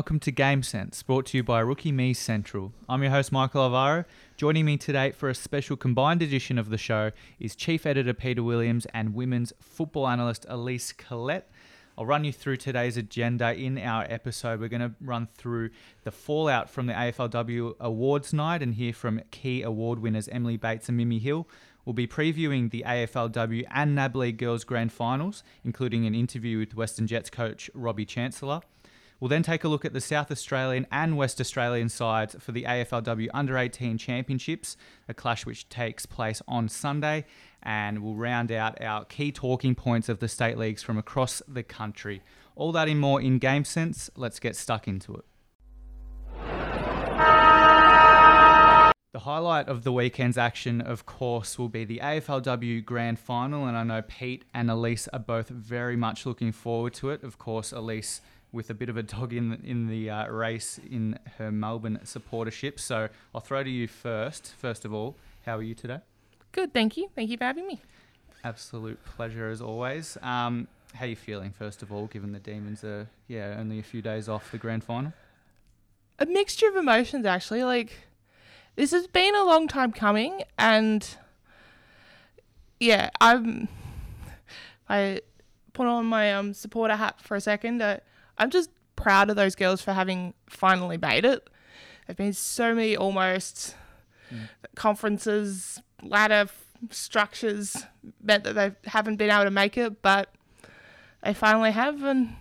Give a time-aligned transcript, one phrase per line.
[0.00, 2.72] welcome to Game Sense, brought to you by Rookie Me Central.
[2.88, 4.06] I'm your host, Michael Alvaro.
[4.38, 8.42] Joining me today for a special combined edition of the show is Chief Editor Peter
[8.42, 11.50] Williams and women's football analyst Alyce Collett.
[11.98, 14.58] I'll run you through today's agenda in our episode.
[14.58, 15.68] We're going to run through
[16.04, 20.88] the fallout from the AFLW Awards night and hear from key award winners Emily Bates
[20.88, 21.46] and Mimi Hill.
[21.84, 26.74] We'll be previewing the AFLW and NAB League Girls Grand Finals, including an interview with
[26.74, 28.62] Western Jets coach Robbie Chancellor.
[29.20, 32.64] We'll then take a look at the South Australian and West Australian sides for the
[32.64, 34.78] AFLW Under 18 Championships,
[35.10, 37.26] a clash which takes place on Sunday.
[37.62, 41.62] And we'll round out our key talking points of the state leagues from across the
[41.62, 42.22] country.
[42.56, 44.08] All that and more in Game Sense.
[44.16, 45.24] Let's get stuck into it.
[49.12, 53.76] The highlight of the weekend's action, of course, will be the AFLW Grand Final, and
[53.76, 57.22] I know Pete and Alyce are both very much looking forward to it.
[57.22, 58.20] Of course, Alyce
[58.52, 62.00] with a bit of a dog in the, in the uh, race in her Melbourne
[62.04, 62.80] supportership.
[62.80, 64.54] So I'll throw to you first.
[64.58, 66.00] First of all, how are you today?
[66.52, 67.08] Good, thank you.
[67.14, 67.80] Thank you for having me.
[68.42, 70.16] Absolute pleasure as always.
[70.22, 73.82] Um, how are you feeling, first of all, given the Demons are yeah only a
[73.82, 75.12] few days off the grand final?
[76.18, 77.62] A mixture of emotions, actually.
[77.62, 77.92] Like
[78.76, 81.16] this has been a long time coming, and
[82.80, 83.68] yeah, I'm.
[84.88, 85.20] I
[85.72, 87.80] put on my um, supporter hat for a second.
[87.80, 87.98] Uh,
[88.40, 91.48] I'm just proud of those girls for having finally made it.
[92.06, 93.76] There've been so many almost
[94.32, 94.48] mm.
[94.74, 96.48] conferences, ladder
[96.90, 97.84] structures
[98.22, 100.34] meant that they haven't been able to make it, but
[101.22, 102.34] they finally have, and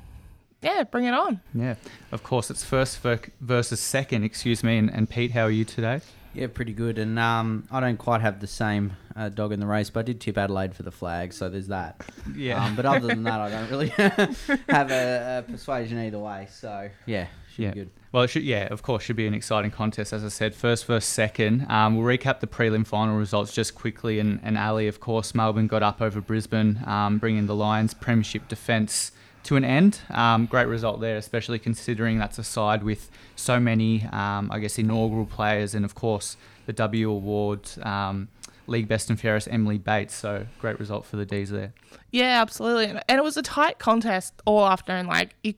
[0.61, 1.41] yeah, bring it on.
[1.53, 1.75] Yeah,
[2.13, 2.99] of course, it's first
[3.41, 4.23] versus second.
[4.23, 5.99] Excuse me, and, and Pete, how are you today?
[6.33, 6.99] Yeah, pretty good.
[6.99, 10.03] And um, I don't quite have the same uh, dog in the race, but I
[10.03, 12.01] did tip Adelaide for the flag, so there's that.
[12.35, 12.63] Yeah.
[12.63, 13.87] Um, but other than that, I don't really
[14.69, 16.47] have a, a, persuasion either way.
[16.51, 17.71] So yeah, should yeah.
[17.71, 17.89] be good.
[18.11, 20.13] Well, it should, yeah, of course, should be an exciting contest.
[20.13, 21.69] As I said, first versus second.
[21.69, 24.19] Um, we'll recap the prelim final results just quickly.
[24.19, 28.47] And, and Ali, of course, Melbourne got up over Brisbane, um, bringing the Lions' premiership
[28.47, 29.11] defence
[29.43, 30.01] to an end.
[30.09, 34.77] Um, great result there, especially considering that's a side with so many, um, I guess,
[34.77, 38.27] inaugural players, and of course the W Award um,
[38.67, 40.13] League Best and Fairest Emily Bates.
[40.13, 41.73] So great result for the D's there.
[42.11, 45.07] Yeah, absolutely, and it was a tight contest all afternoon.
[45.07, 45.55] Like, it,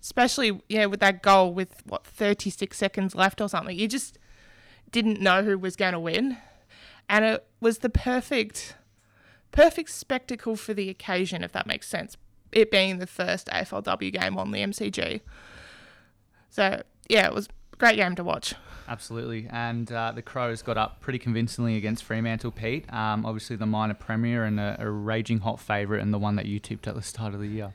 [0.00, 4.18] especially yeah, with that goal with what thirty six seconds left or something, you just
[4.92, 6.36] didn't know who was going to win,
[7.08, 8.76] and it was the perfect.
[9.52, 12.14] Perfect spectacle for the occasion, if that makes sense
[12.52, 15.20] it being the first AFLW game on the MCG.
[16.50, 18.54] So yeah, it was a great game to watch.
[18.88, 22.92] Absolutely, and uh, the Crows got up pretty convincingly against Fremantle, Pete.
[22.92, 26.46] Um, obviously, the minor premier and a, a raging hot favourite, and the one that
[26.46, 27.72] you tipped at the start of the year.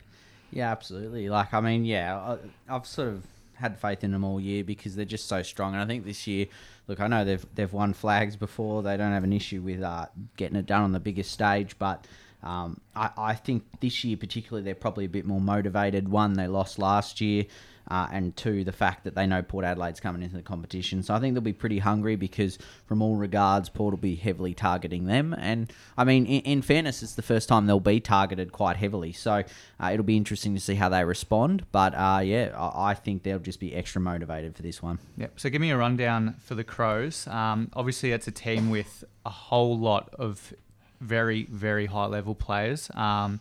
[0.51, 1.29] Yeah, absolutely.
[1.29, 3.23] Like, I mean, yeah, I, I've sort of
[3.55, 5.73] had faith in them all year because they're just so strong.
[5.73, 6.47] And I think this year,
[6.87, 8.83] look, I know they've they've won flags before.
[8.83, 12.05] They don't have an issue with uh, getting it done on the biggest stage, but
[12.45, 16.07] um, I, I, think this year, particularly, they're probably a bit more motivated.
[16.07, 17.45] One, they lost last year,
[17.89, 21.01] uh, and two, the fact that they know Port Adelaide's coming into the competition.
[21.01, 24.53] So I think they'll be pretty hungry because, from all regards, Port will be heavily
[24.53, 25.35] targeting them.
[25.37, 29.11] And I mean, in, in fairness, it's the first time they'll be targeted quite heavily.
[29.11, 29.43] So
[29.79, 31.65] uh, it'll be interesting to see how they respond.
[31.71, 34.99] But uh, yeah, I, I, think they'll just be extra motivated for this one.
[35.17, 35.39] Yep.
[35.39, 37.25] So give me a rundown for the Crows.
[37.27, 40.53] Um, obviously, it's a team with a whole lot of
[41.01, 42.89] very, very high level players.
[42.93, 43.39] Um,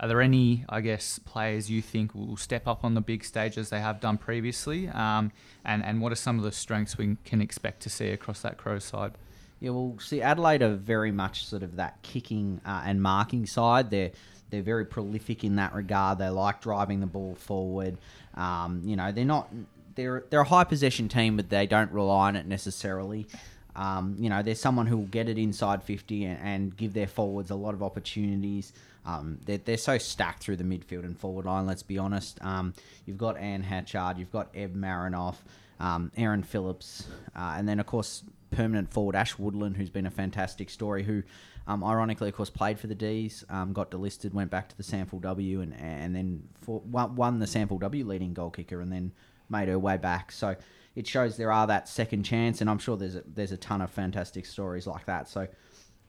[0.00, 3.56] are there any, I guess, players you think will step up on the big stage
[3.56, 4.88] as they have done previously?
[4.88, 5.30] Um,
[5.64, 8.58] and, and what are some of the strengths we can expect to see across that
[8.58, 9.12] Crows side?
[9.60, 13.90] Yeah, well, see, Adelaide are very much sort of that kicking uh, and marking side.
[13.90, 14.10] They're
[14.50, 16.18] they're very prolific in that regard.
[16.18, 17.96] They like driving the ball forward.
[18.34, 19.48] Um, you know, they're not
[19.94, 23.28] they're they're a high possession team, but they don't rely on it necessarily.
[23.74, 27.06] Um, you know, there's someone who will get it inside 50 and, and give their
[27.06, 28.72] forwards a lot of opportunities.
[29.04, 32.42] Um, they're, they're so stacked through the midfield and forward line, let's be honest.
[32.44, 32.74] Um,
[33.06, 35.36] you've got Anne Hatchard, you've got Ev Marinoff,
[35.80, 40.10] um, Erin Phillips, uh, and then, of course, permanent forward Ash Woodland, who's been a
[40.10, 41.22] fantastic story, who
[41.66, 44.82] um, ironically, of course, played for the D's, um, got delisted, went back to the
[44.82, 49.12] SANFL W, and and then for, won the SANFL W leading goal kicker, and then
[49.48, 50.32] made her way back.
[50.32, 50.56] So
[50.94, 53.80] it shows there are that second chance, and I'm sure there's a, there's a ton
[53.80, 55.28] of fantastic stories like that.
[55.28, 55.48] So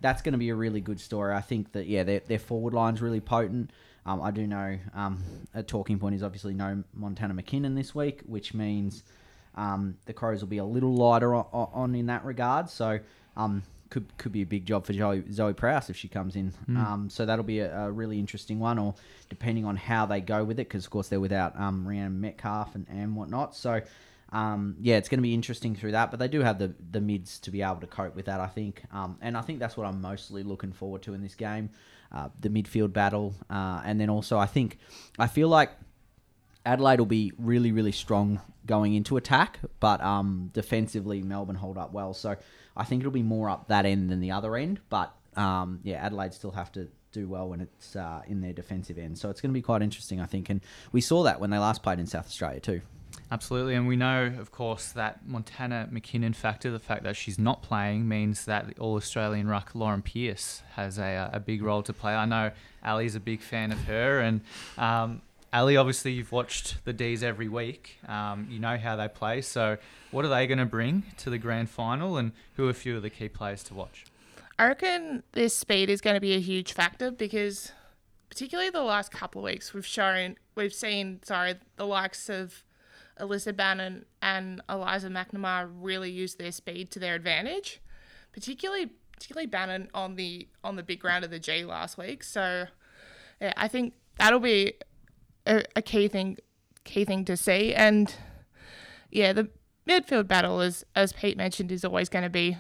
[0.02, 1.34] that's going to be a really good story.
[1.34, 3.72] I think that yeah, their, their forward line's really potent.
[4.06, 8.22] Um, I do know um, a talking point is obviously no Montana McKinnon this week,
[8.26, 9.04] which means
[9.56, 12.70] um, the Crows will be a little lighter on, on in that regard.
[12.70, 13.00] So
[13.38, 16.52] um, could could be a big job for Zoe, Zoe Prowse if she comes in.
[16.78, 18.96] Um, so that'll be a, a really interesting one, or
[19.30, 22.76] depending on how they go with it, because of course they're without um, Rhiannon Metcalfe
[22.76, 23.56] and, and whatnot.
[23.56, 23.82] So
[24.34, 27.00] um, yeah, it's going to be interesting through that, but they do have the the
[27.00, 28.84] mids to be able to cope with that, I think.
[28.92, 31.70] Um, and I think that's what I'm mostly looking forward to in this game,
[32.12, 34.80] uh, the midfield battle, uh, and then also I think
[35.20, 35.72] I feel like
[36.66, 41.94] Adelaide will be really, really strong going into attack, but um, defensively, Melbourne hold up
[41.94, 42.16] well.
[42.16, 42.36] So
[42.76, 44.80] I think it'll be more up that end than the other end.
[44.90, 48.98] But um, yeah, Adelaide still have to do well when it's uh, in their defensive
[48.98, 49.20] end.
[49.20, 50.50] So it's going to be quite interesting, I think.
[50.50, 52.82] And we saw that when they last played in South Australia too.
[53.32, 57.64] Absolutely, and we know, of course, that Montana McKinnon factor, the fact that she's not
[57.64, 61.94] playing, means that the All Australian ruck Lauren Pearce has a, a big role to
[61.94, 62.14] play.
[62.14, 62.52] I know
[62.84, 64.42] Ali's a big fan of her, and
[64.78, 65.22] um,
[65.54, 67.98] Ali, obviously, you've watched the D's every week.
[68.08, 69.42] Um, you know how they play.
[69.42, 69.78] So,
[70.12, 72.96] what are they going to bring to the grand final, and who are a few
[72.96, 74.06] of the key players to watch?
[74.58, 77.72] I reckon this speed is going to be a huge factor because,
[78.30, 82.64] particularly the last couple of weeks, we've shown we've seen sorry the likes of
[83.20, 87.82] Alyssa Bannan and Eliza McNamara really use their speed to their advantage,
[88.32, 92.24] particularly particularly Bannan on the on the big round of the G last week.
[92.24, 92.66] So,
[93.40, 94.74] yeah, I think that'll be
[95.46, 96.38] a, a key thing
[96.84, 97.74] key thing to see.
[97.74, 98.14] And
[99.12, 99.50] yeah, the
[99.88, 102.58] midfield battle is as Pete mentioned is always going to be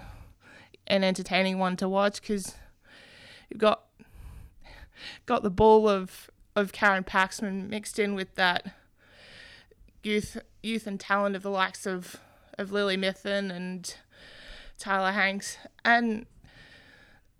[0.87, 2.55] an entertaining one to watch because
[3.49, 3.85] you've got
[5.25, 8.73] got the ball of of Karen Paxman mixed in with that
[10.03, 12.17] youth youth and talent of the likes of
[12.57, 13.95] of Lily Mithen and
[14.77, 15.57] Tyler Hanks.
[15.83, 16.25] And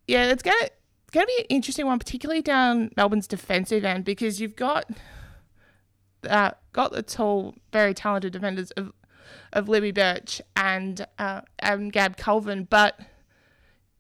[0.08, 4.40] yeah it's gonna it's gonna be an interesting one particularly down Melbourne's defensive end because
[4.40, 4.90] you've got
[6.30, 8.94] uh, got the tall very talented defenders of
[9.52, 13.00] of Libby Birch and uh, and Gab Colvin but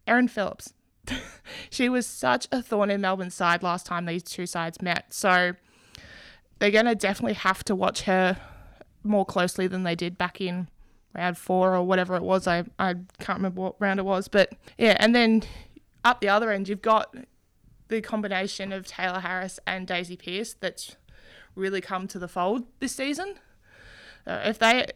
[0.07, 0.73] Erin Phillips.
[1.69, 5.13] She was such a thorn in Melbourne's side last time these two sides met.
[5.13, 5.53] So
[6.59, 8.39] they're going to definitely have to watch her
[9.03, 10.67] more closely than they did back in
[11.13, 12.47] round four or whatever it was.
[12.47, 14.27] I, I can't remember what round it was.
[14.27, 15.43] But yeah, and then
[16.03, 17.15] up the other end, you've got
[17.87, 20.95] the combination of Taylor Harris and Daisy Pearce that's
[21.55, 23.35] really come to the fold this season.
[24.25, 24.87] Uh, if they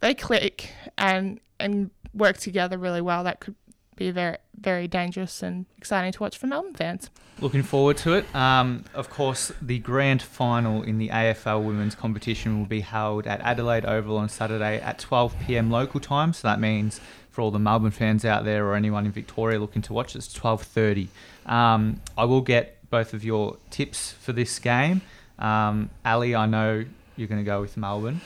[0.00, 3.54] they click and and work together really well, that could
[3.96, 7.10] be very very dangerous and exciting to watch for Melbourne fans.
[7.40, 8.34] Looking forward to it.
[8.34, 13.40] Um, of course, the grand final in the AFL women's competition will be held at
[13.42, 15.70] Adelaide Oval on Saturday at 12 p.m.
[15.70, 16.32] local time.
[16.32, 17.00] So that means
[17.30, 20.32] for all the Melbourne fans out there or anyone in Victoria looking to watch, it's
[20.32, 21.08] 12:30.
[21.44, 25.02] Um, I will get both of your tips for this game.
[25.38, 28.22] Um, Ali, I know you're going to go with Melbourne.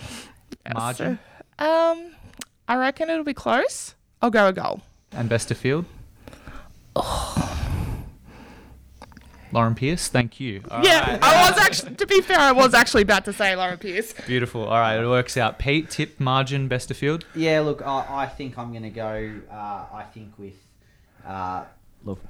[0.73, 1.19] Margin
[1.59, 2.13] Um,
[2.69, 3.95] I reckon it'll be close.
[4.23, 4.83] I'll go a goal.
[5.13, 5.85] And best of field.
[9.53, 10.63] Lauren Pearce, thank you.
[10.71, 11.19] All yeah, right.
[11.23, 11.97] I was actually.
[11.97, 14.15] To be fair, I was actually about to say Lauren Pearce.
[14.27, 14.65] Beautiful.
[14.65, 15.59] All right, it works out.
[15.59, 17.25] Pete, tip, margin, best of field.
[17.35, 19.41] Yeah, look, I, I think I'm going to go.
[19.51, 20.55] Uh, I think with
[21.27, 21.65] uh,
[22.05, 22.21] look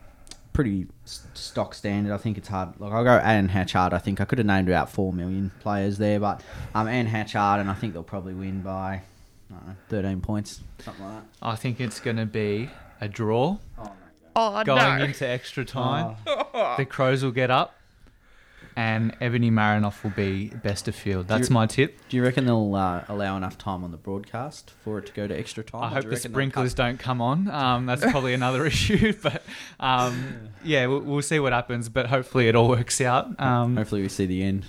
[0.55, 2.15] pretty stock standard.
[2.15, 2.81] I think it's hard.
[2.81, 3.93] Look, I'll go Anne Hatchard.
[3.93, 6.43] I think I could have named about four million players there, but
[6.75, 9.10] um, Anne Hatchard, and I think they'll probably win by I don't
[9.56, 11.25] know, 13 points, something like that.
[11.43, 12.70] I think it's going to be
[13.00, 13.91] a draw Oh, no.
[14.37, 15.05] Oh going no!
[15.05, 16.17] into extra time.
[16.25, 17.75] The Crows will get up,
[18.77, 21.27] and Ebony Marinoff will be best of field.
[21.27, 21.98] That's you- my tip.
[22.08, 25.27] Do you reckon they'll uh, allow enough time on the broadcast for it to go
[25.27, 25.82] to extra time?
[25.82, 27.48] I or do hope the sprinklers don't come on.
[27.51, 29.43] Um, that's probably another issue, but
[29.81, 31.89] um, yeah, we'll, we'll see what happens.
[31.89, 33.39] But hopefully, it all works out.
[33.41, 34.65] Um, Hopefully, we see the end.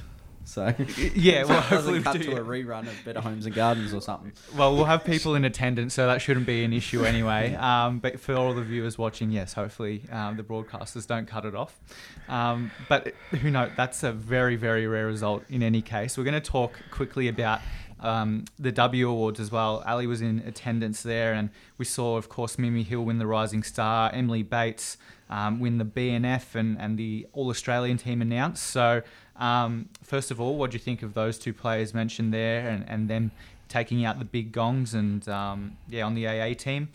[0.51, 0.73] So
[1.15, 2.23] yeah, well, hopefully we cut do.
[2.23, 4.33] to a rerun of Better Homes and Gardens or something.
[4.55, 7.57] Well, we'll have people in attendance, so that shouldn't be an issue anyway.
[7.71, 11.55] Um, but for all the viewers watching, yes, hopefully um, the broadcasters don't cut it
[11.55, 11.79] off.
[12.27, 13.71] Um, but who knows?
[13.77, 16.17] That's a very, very rare result in any case.
[16.17, 17.61] We're going to talk quickly about
[18.01, 19.83] um, the W Awards as well.
[19.85, 23.63] Ali was in attendance there, and we saw, of course, Mimi Hill win the Rising
[23.63, 24.97] Star, Emily Bates
[25.31, 28.63] um, win the BNF, and, and the All Australian team announced.
[28.63, 29.01] So,
[29.37, 32.87] um, first of all, what do you think of those two players mentioned there, and,
[32.87, 33.31] and them
[33.69, 36.89] taking out the big gongs, and um, yeah, on the AA team?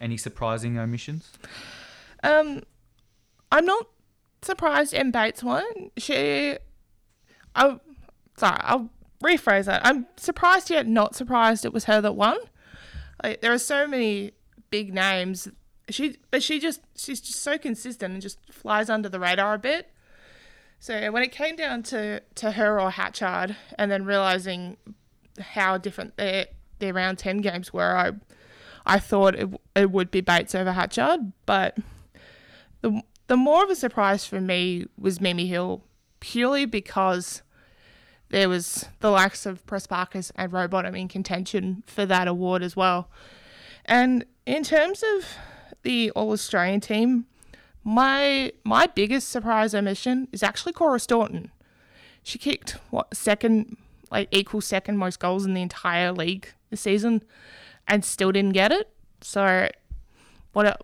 [0.00, 1.30] Any surprising omissions?
[2.24, 2.62] Um,
[3.52, 3.88] I'm not
[4.40, 5.90] surprised M Bates won.
[5.98, 6.56] She,
[7.54, 7.78] I,
[8.38, 8.90] sorry, I'll
[9.22, 9.84] rephrase that.
[9.84, 12.38] I'm surprised yet not surprised it was her that won.
[13.22, 14.32] Like there are so many
[14.70, 15.48] big names.
[15.88, 19.58] She, but she just she's just so consistent and just flies under the radar a
[19.58, 19.90] bit.
[20.78, 24.76] So when it came down to to her or Hatchard, and then realizing
[25.38, 26.46] how different their
[26.80, 28.12] their round ten games were, I
[28.84, 31.78] I thought it, it would be Bates over Hatchard, but
[32.80, 35.84] the the more of a surprise for me was Mimi Hill,
[36.20, 37.42] purely because
[38.32, 43.10] there was the likes of Prespakis and Rowbottom in contention for that award as well.
[43.84, 45.26] And in terms of
[45.82, 47.26] the All Australian team,
[47.84, 51.50] my my biggest surprise omission is actually Cora Staunton.
[52.22, 53.76] She kicked what second,
[54.10, 57.22] like equal second most goals in the entire league this season,
[57.86, 58.88] and still didn't get it.
[59.20, 59.68] So,
[60.54, 60.80] what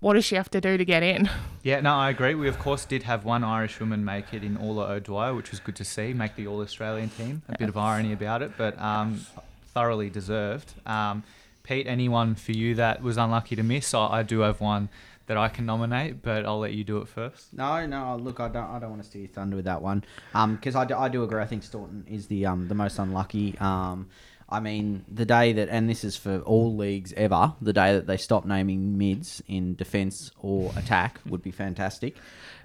[0.00, 1.28] what does she have to do to get in?
[1.62, 2.34] Yeah, no, I agree.
[2.34, 5.60] We of course did have one Irish woman make it in Orla O'Dwyer, which was
[5.60, 7.42] good to see, make the All Australian team.
[7.50, 9.26] A bit of irony about it, but um,
[9.74, 10.72] thoroughly deserved.
[10.86, 11.22] Um,
[11.62, 13.92] Pete, anyone for you that was unlucky to miss?
[13.92, 14.88] I, I do have one
[15.26, 17.52] that I can nominate, but I'll let you do it first.
[17.52, 18.16] No, no.
[18.16, 18.70] Look, I don't.
[18.70, 20.02] I don't want to steal your thunder with that one.
[20.32, 21.42] Um, because I, do, I do agree.
[21.42, 23.56] I think Staunton is the um the most unlucky.
[23.58, 24.08] Um,
[24.50, 28.06] I mean, the day that, and this is for all leagues ever, the day that
[28.06, 32.16] they stop naming mids in defence or attack would be fantastic.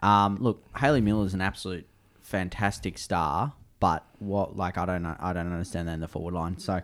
[0.01, 1.85] Um, look, Hayley Miller is an absolute
[2.21, 6.33] fantastic star, but what, like, I don't know, I don't understand that in the forward
[6.33, 6.57] line.
[6.57, 6.81] So,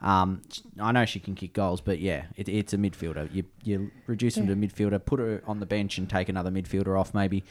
[0.00, 0.42] um,
[0.78, 3.32] I know she can kick goals, but yeah, it, it's a midfielder.
[3.34, 6.50] You you reduce him to a midfielder, put her on the bench, and take another
[6.50, 7.42] midfielder off maybe.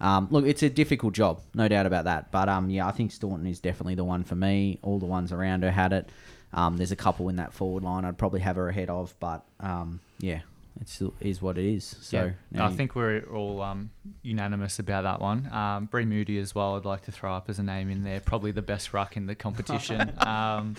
[0.00, 2.32] Um, look, it's a difficult job, no doubt about that.
[2.32, 4.78] But um, yeah, I think Staunton is definitely the one for me.
[4.82, 6.08] All the ones around her had it.
[6.52, 9.44] Um, there's a couple in that forward line I'd probably have her ahead of, but
[9.60, 10.40] um, yeah,
[10.80, 11.96] it still is what it is.
[12.00, 13.90] So yeah, I think we're all um,
[14.22, 15.50] unanimous about that one.
[15.52, 16.76] Um, Bree Moody as well.
[16.76, 18.20] I'd like to throw up as a name in there.
[18.20, 20.12] Probably the best ruck in the competition.
[20.26, 20.76] um,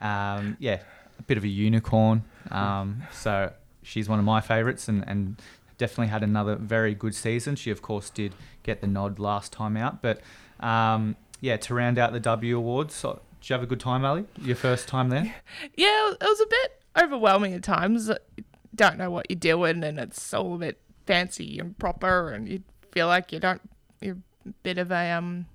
[0.00, 0.80] um, yeah,
[1.18, 2.22] a bit of a unicorn.
[2.50, 5.40] Um, so she's one of my favourites and, and
[5.78, 7.56] definitely had another very good season.
[7.56, 10.20] She of course did get the nod last time out, but
[10.60, 12.94] um, yeah, to round out the W awards.
[12.94, 14.24] So, did you have a good time, Ali?
[14.40, 15.34] Your first time there?
[15.76, 18.08] Yeah, it was a bit overwhelming at times.
[18.08, 18.44] You
[18.76, 22.62] don't know what you're doing, and it's all a bit fancy and proper, and you
[22.92, 23.60] feel like you don't.
[24.00, 25.46] You're a bit of a um,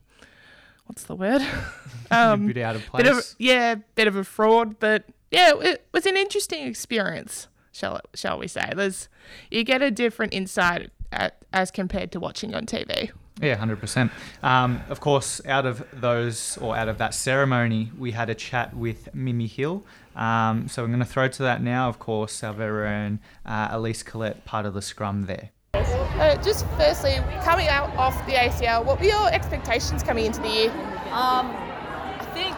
[0.88, 1.41] what's the word?
[2.12, 3.03] a bit out of place.
[3.03, 7.48] bit of yeah, bit of a fraud, but yeah, it was an interesting experience.
[7.72, 8.74] Shall shall we say?
[8.75, 9.08] There's
[9.50, 13.12] you get a different insight at, as compared to watching on TV.
[13.41, 14.12] Yeah, hundred percent.
[14.41, 18.75] Um, of course, out of those or out of that ceremony, we had a chat
[18.75, 19.84] with Mimi Hill.
[20.15, 21.88] Um, so I'm going to throw to that now.
[21.89, 25.51] Of course, our very own uh, Alyce Collett, part of the scrum there.
[25.75, 30.50] Uh, just firstly, coming out off the ACL, what were your expectations coming into the
[30.50, 30.72] year?
[31.13, 32.56] Um, I think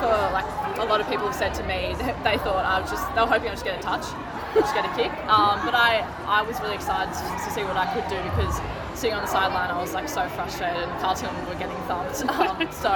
[0.00, 0.46] for like
[0.78, 3.20] a lot of people have said to me that they thought I was just they
[3.20, 4.06] were hoping I would just get a touch,
[4.54, 5.12] just get a kick.
[5.28, 8.56] Um, but I I was really excited to, to see what I could do because
[8.98, 12.18] sitting on the sideline I was like so frustrated and Carlton were getting thumped.
[12.38, 12.90] Um, so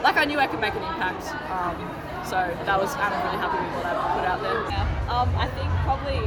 [0.00, 1.28] like I knew I could make an impact.
[1.52, 1.76] Um,
[2.24, 4.64] so that was I'm really happy with what I put out there.
[4.72, 5.12] Yeah.
[5.12, 6.24] Um, I think probably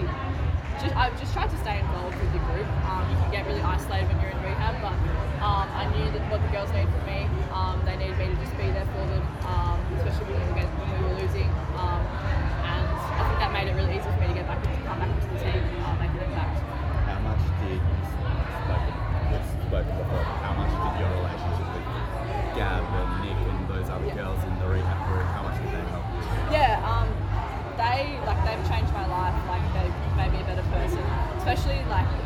[0.77, 2.69] just, I've just tried to stay involved with the group.
[2.85, 4.93] Um, you can get really isolated when you're in rehab, but
[5.41, 7.25] um, I knew that what the girls needed from me.
[7.50, 10.69] Um, they needed me to just be there for them, um, especially when we, were
[10.69, 11.50] when we were losing.
[11.81, 12.01] Um,
[12.62, 14.23] and I think that made it really easy for me
[31.53, 32.23] Especially like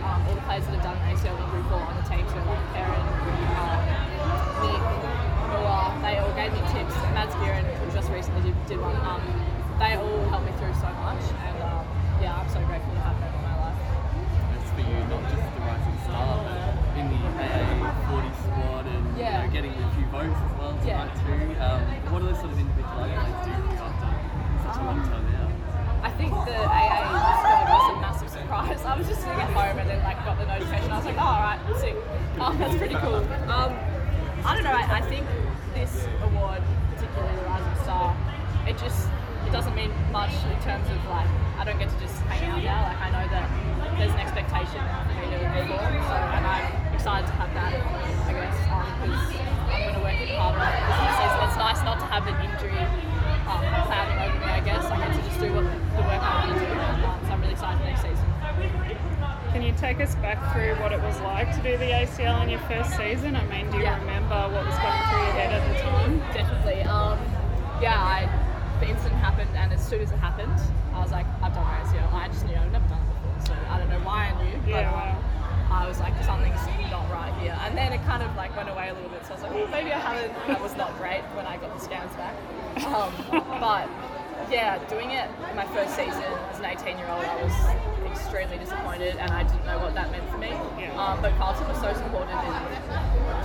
[91.94, 92.51] so supportive in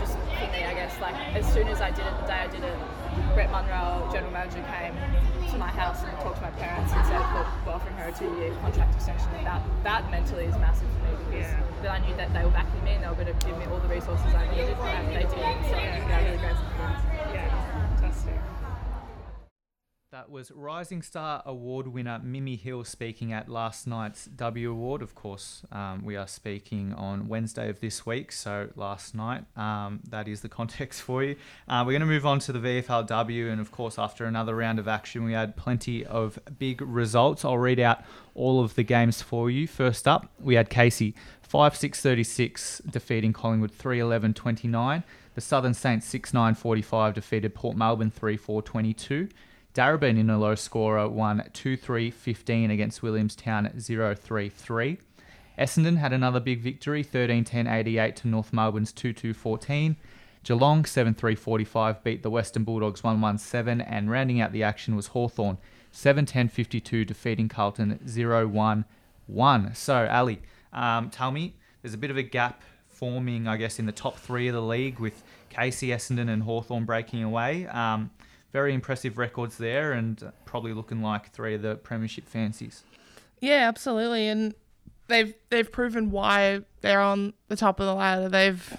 [0.02, 0.98] just for me, I guess.
[1.00, 2.78] Like, as soon as I did it, the day I did it,
[3.34, 4.94] Brett Munro, general manager, came
[5.50, 8.12] to my house and talked to my parents and said, look, we're offering her a
[8.12, 9.28] two year contract extension.
[9.38, 11.82] And that, that mentally is massive for me because Yeah.
[11.82, 13.66] then I knew that they were backing me and they were going to give me
[13.70, 15.30] all the resources I needed and they did.
[15.30, 16.98] So, yeah, really grateful for that.
[17.30, 18.38] Yeah, fantastic.
[20.22, 25.02] That was Rising Star Award winner Mimi Hill speaking at last night's W Award.
[25.02, 29.42] Of course, um, we are speaking on Wednesday of this week, so last night.
[29.56, 31.34] Um, that is the context for you.
[31.66, 34.78] Uh, we're going to move on to the VFLW, and of course, after another round
[34.78, 37.44] of action, we had plenty of big results.
[37.44, 38.04] I'll read out
[38.36, 39.66] all of the games for you.
[39.66, 45.02] First up, we had Casey 5 6 36 defeating Collingwood 3 11 29.
[45.34, 49.28] The Southern Saints 6 9 45 defeated Port Melbourne 3 4 22.
[49.74, 54.98] Darebin in a low scorer won 2 3 15 against Williamstown 0 3 3.
[55.58, 59.96] Essendon had another big victory 13 10 88 to North Melbourne's 2 2 14.
[60.44, 64.62] Geelong 7 3 45 beat the Western Bulldogs 1 1 7, and rounding out the
[64.62, 65.58] action was Hawthorn
[65.92, 68.84] 7 10 52 defeating Carlton 0 1
[69.26, 69.74] 1.
[69.74, 73.86] So, Ali, um, tell me, there's a bit of a gap forming, I guess, in
[73.86, 77.66] the top three of the league with Casey, Essendon, and Hawthorn breaking away.
[77.66, 78.10] Um,
[78.52, 82.84] very impressive records there, and probably looking like three of the premiership fancies.
[83.40, 84.54] Yeah, absolutely, and
[85.08, 88.28] they've they've proven why they're on the top of the ladder.
[88.28, 88.76] They've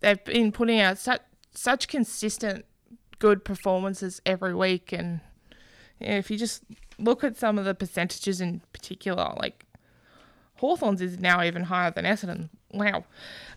[0.00, 1.20] they've been putting out such
[1.54, 2.64] such consistent
[3.18, 5.20] good performances every week, and
[6.00, 6.64] if you just
[6.98, 9.64] look at some of the percentages in particular, like
[10.56, 12.48] Hawthorns is now even higher than Essendon.
[12.72, 13.04] Wow,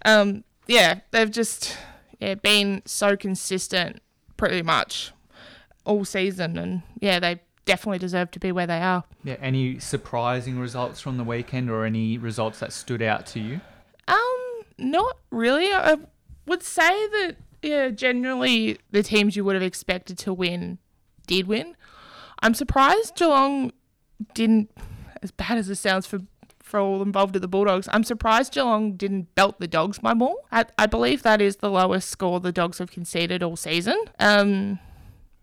[0.03, 1.77] um, yeah, they've just
[2.19, 4.01] yeah been so consistent
[4.37, 5.11] pretty much
[5.85, 9.03] all season, and yeah, they definitely deserve to be where they are.
[9.23, 13.61] Yeah, any surprising results from the weekend, or any results that stood out to you?
[14.07, 15.71] Um, not really.
[15.71, 15.97] I
[16.45, 20.77] would say that yeah, generally the teams you would have expected to win
[21.27, 21.75] did win.
[22.41, 23.71] I'm surprised Geelong
[24.33, 24.69] didn't,
[25.24, 26.19] as bad as it sounds for
[26.75, 27.88] for all involved at the Bulldogs.
[27.94, 30.35] I'm surprised Geelong didn't belt the Dogs by more.
[30.51, 33.98] I, I believe that is the lowest score the Dogs have conceded all season.
[34.20, 34.79] Um,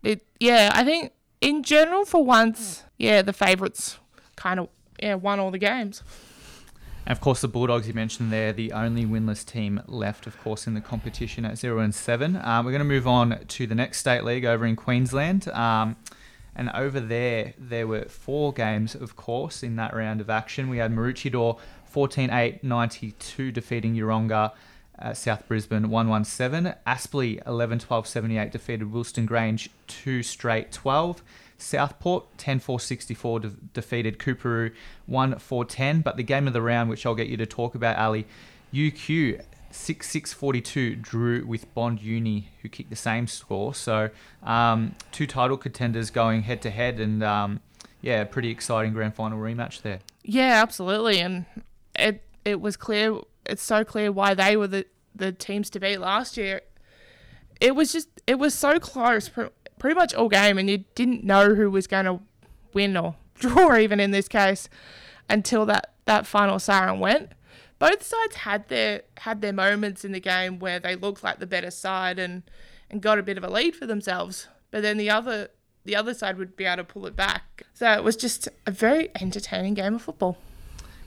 [0.03, 3.97] it yeah, I think in general for once, yeah, the favourites
[4.35, 4.69] kind of
[5.01, 6.03] yeah won all the games.
[7.07, 10.67] And of course, the Bulldogs you mentioned there, the only winless team left, of course,
[10.67, 12.35] in the competition at zero and seven.
[12.35, 15.47] Uh, we're going to move on to the next state league over in Queensland.
[15.47, 15.95] Um,
[16.55, 20.69] and over there, there were four games, of course, in that round of action.
[20.69, 24.51] We had Maroochydore 14 8 92 defeating Yeronga.
[24.99, 26.75] Uh, South Brisbane 117.
[26.85, 31.23] Aspley 11 12 78 defeated Wilston Grange 2 straight 12.
[31.57, 34.71] Southport 10 4 64 de- defeated Coorparoo
[35.07, 36.01] 1 4 10.
[36.01, 38.27] But the game of the round, which I'll get you to talk about, Ali,
[38.73, 39.41] UQ
[39.73, 43.73] 6 6 42 drew with Bond Uni, who kicked the same score.
[43.73, 44.09] So
[44.43, 47.59] um, two title contenders going head to head, and um,
[48.01, 49.99] yeah, pretty exciting grand final rematch there.
[50.23, 51.45] Yeah, absolutely, and
[51.95, 53.19] it it was clear.
[53.45, 56.61] It's so clear why they were the the teams to beat last year.
[57.59, 61.23] It was just it was so close, pre- pretty much all game, and you didn't
[61.23, 62.19] know who was going to
[62.73, 64.69] win or draw, even in this case,
[65.29, 67.31] until that that final siren went.
[67.83, 71.45] Both sides had their had their moments in the game where they looked like the
[71.45, 72.43] better side and
[72.89, 75.49] and got a bit of a lead for themselves, but then the other
[75.83, 77.63] the other side would be able to pull it back.
[77.73, 80.37] So it was just a very entertaining game of football.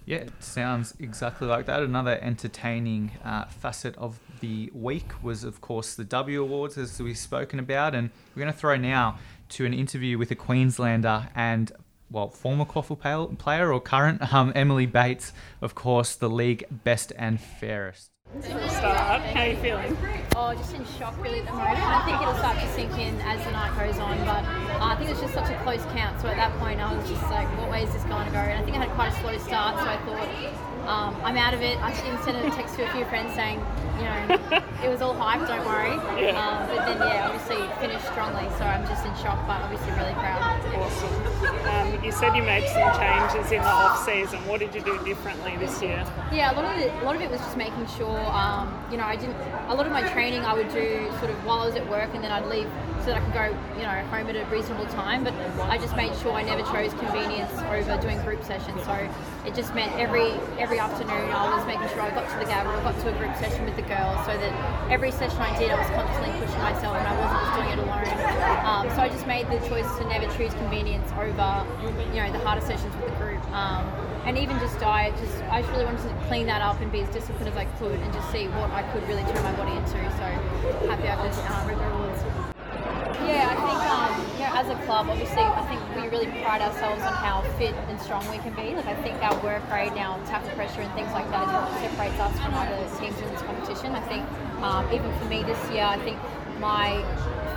[0.05, 1.83] Yeah, it sounds exactly like that.
[1.83, 7.17] Another entertaining uh, facet of the week was, of course, the W Awards, as we've
[7.17, 7.95] spoken about.
[7.95, 11.73] And we're going to throw now to an interview with a Queenslander and,
[12.11, 17.13] well, former QAFL pal- player or current um, Emily Bates, of course, the league best
[17.17, 18.11] and fairest.
[18.43, 19.23] Start.
[19.23, 19.97] How are you feeling?
[20.35, 21.79] Oh, just in shock really at the moment.
[21.79, 24.97] I think it'll start to sink in as the night goes on, but uh, I
[24.97, 26.21] think it's just such a close count.
[26.21, 28.39] So at that point, I was just like, what way is this going to go?
[28.39, 30.29] And I think I had quite a slow start, so I thought,
[30.87, 31.79] um, I'm out of it.
[31.83, 33.61] I even sent a text to a few friends saying,
[33.99, 35.97] you know, it was all hype, don't worry.
[36.17, 36.33] Yeah.
[36.41, 40.15] Um, but then, yeah, obviously finished strongly, so I'm just in shock, but obviously really
[40.15, 40.41] proud.
[40.75, 41.13] Awesome.
[41.69, 44.39] Um, you said you made some changes in the off season.
[44.47, 46.03] What did you do differently this year?
[46.33, 48.73] Yeah, a lot of it, a lot of it was just making sure sure, um,
[48.91, 49.37] you know, I didn't.
[49.69, 52.11] A lot of my training I would do sort of while I was at work,
[52.15, 52.69] and then I'd leave
[53.01, 53.45] so that I could go,
[53.77, 55.25] you know, home at a reasonable time.
[55.25, 58.83] But I just made sure I never chose convenience over doing group sessions.
[58.85, 59.09] So
[59.47, 62.69] it just meant every every afternoon I was making sure I got to the Gabba,
[62.69, 64.53] I got to a group session with the girls, so that
[64.91, 67.81] every session I did, I was constantly pushing myself, and I wasn't just doing it
[67.81, 68.17] alone.
[68.67, 71.65] Um, so I just made the choice to never choose convenience over,
[72.13, 73.41] you know, the harder sessions with the group.
[73.53, 73.89] Um,
[74.29, 77.01] and even just diet, just I just really wanted to clean that up and be
[77.01, 79.73] as disciplined as I could, and just see what I could really turn my body
[79.73, 79.97] into.
[80.19, 80.27] So
[80.91, 82.21] happy I could um, reap the rewards.
[83.25, 84.06] Yeah, I think um,
[84.57, 88.25] as a club, obviously, I think we really pride ourselves on how fit and strong
[88.33, 88.73] we can be.
[88.73, 91.53] Like I think our work rate, and our tackle pressure, and things like that is
[91.53, 93.93] what separates us from other teams in this competition.
[93.93, 94.25] I think
[94.65, 96.17] um, even for me this year, I think
[96.57, 97.05] my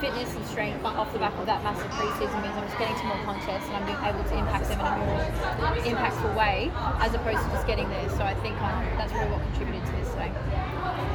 [0.04, 3.06] fitness and strength off the back of that massive preseason means I'm just getting to
[3.08, 5.24] more contests and I'm being able to impact them in a more
[5.88, 6.68] impactful way
[7.00, 8.10] as opposed to just getting there.
[8.12, 10.32] So I think um, that's really what contributed to this today.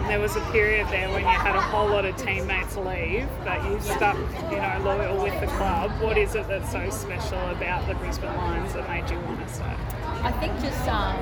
[0.09, 3.65] There was a period there when you had a whole lot of teammates leave, but
[3.65, 4.17] you stuck,
[4.51, 5.91] you know, loyal with the club.
[6.03, 9.53] What is it that's so special about the Brisbane Lions that made you want to
[9.55, 9.65] stay?
[10.23, 11.17] I think just um,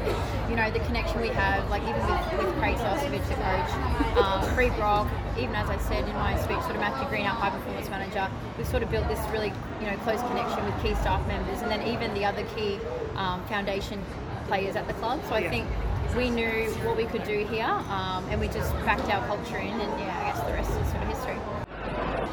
[0.51, 4.43] you know the connection we have, like even with, with Craig Starcevich, the coach, um,
[4.55, 7.51] Free Brock, even as I said in my speech, sort of Matthew Green, our high
[7.51, 11.25] performance manager, we've sort of built this really you know close connection with key staff
[11.29, 12.79] members, and then even the other key
[13.17, 14.03] um, foundation
[14.49, 15.21] players at the club.
[15.29, 15.51] So I Yeah.
[15.51, 15.67] think
[16.17, 19.73] we knew what we could do here, um, and we just backed our culture in,
[19.73, 21.39] and yeah, I guess the rest is sort of history.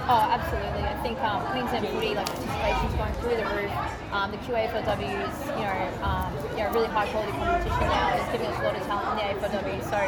[0.10, 0.84] Oh, absolutely.
[0.90, 3.72] I think um, Queensland footy, like participation's going through the roof.
[4.10, 8.18] Um, the QAFLW is, you know, um, you know, really high quality competition now.
[8.18, 9.78] It's giving us a lot of talent in the AFLW.
[9.86, 10.00] So,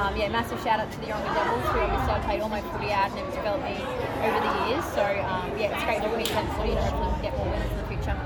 [0.00, 2.64] um, yeah, massive shout out to the Yeronga Devils, who obviously I played all my
[2.72, 3.76] footy at and have developed me
[4.24, 4.84] over the years.
[4.96, 7.68] So, um, yeah, it's great for Queensland footy and hopefully we can get more wins
[7.68, 8.16] in the future.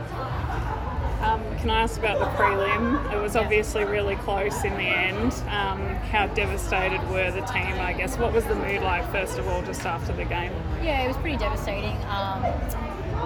[1.26, 3.12] Um, can I ask about the prelim?
[3.12, 5.32] It was obviously really close in the end.
[5.48, 8.18] Um, how devastated were the team, I guess?
[8.18, 10.52] What was the mood like, first of all, just after the game?
[10.82, 11.96] Yeah, it was pretty devastating.
[12.06, 12.42] Um,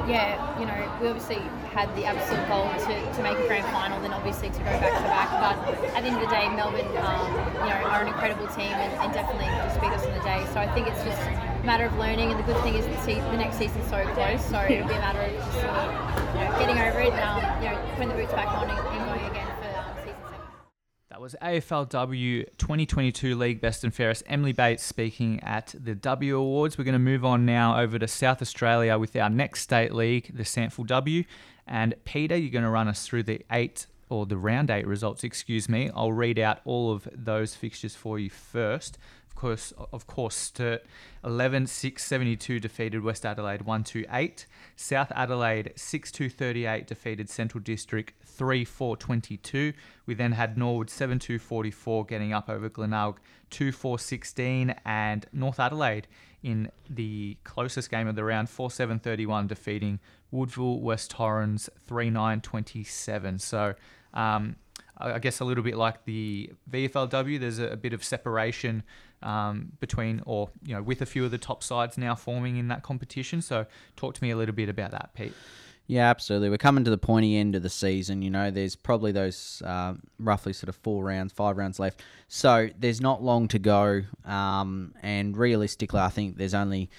[0.09, 1.43] yeah, you know, we obviously
[1.75, 4.95] had the absolute goal to, to make a grand final, then obviously to go back
[4.95, 5.31] to back.
[5.39, 7.29] But at the end of the day, Melbourne, um,
[7.63, 10.47] you know, are an incredible team and, and definitely just beat us on the day.
[10.53, 11.21] So I think it's just
[11.65, 12.31] matter of learning.
[12.31, 14.95] And the good thing is the, se- the next season's so close, so it'll be
[14.95, 18.15] a matter of just you know, getting over it and um, you know, putting the
[18.15, 20.15] boots back on and, and going again for season.
[21.11, 24.23] That was AFLW 2022 League Best and Fairest.
[24.27, 26.79] Emily Bates speaking at the W Awards.
[26.79, 30.31] We're going to move on now over to South Australia with our next state league,
[30.35, 31.25] the SANFL W.
[31.67, 35.25] And Peter, you're going to run us through the eight or the round eight results,
[35.25, 35.91] excuse me.
[35.95, 38.99] I'll read out all of those fixtures for you first.
[39.41, 40.85] Of course, of course, Sturt
[41.25, 44.47] 11 6 72 defeated West Adelaide 1 2 8.
[44.77, 49.73] South Adelaide 6 2 38 defeated Central District 3 4 22.
[50.05, 54.75] We then had Norwood 7 2 44 getting up over Glenelg 2 4 16.
[54.85, 56.07] And North Adelaide
[56.43, 60.01] in the closest game of the round 4 7 31 defeating
[60.31, 63.39] Woodville West Torrens 3 9 27.
[63.39, 63.75] So,
[64.13, 64.57] um,
[64.99, 68.83] I I guess a little bit like the VFLW, there's a, a bit of separation
[69.23, 72.69] um, between, or you know, with a few of the top sides now forming in
[72.69, 73.43] that competition.
[73.43, 75.35] So, talk to me a little bit about that, Pete.
[75.91, 76.51] Yeah, absolutely.
[76.51, 78.23] We're coming to the pointy end of the season.
[78.23, 82.01] You know, there's probably those uh, roughly sort of four rounds, five rounds left.
[82.29, 84.03] So there's not long to go.
[84.25, 86.91] Um, and realistically, I think there's only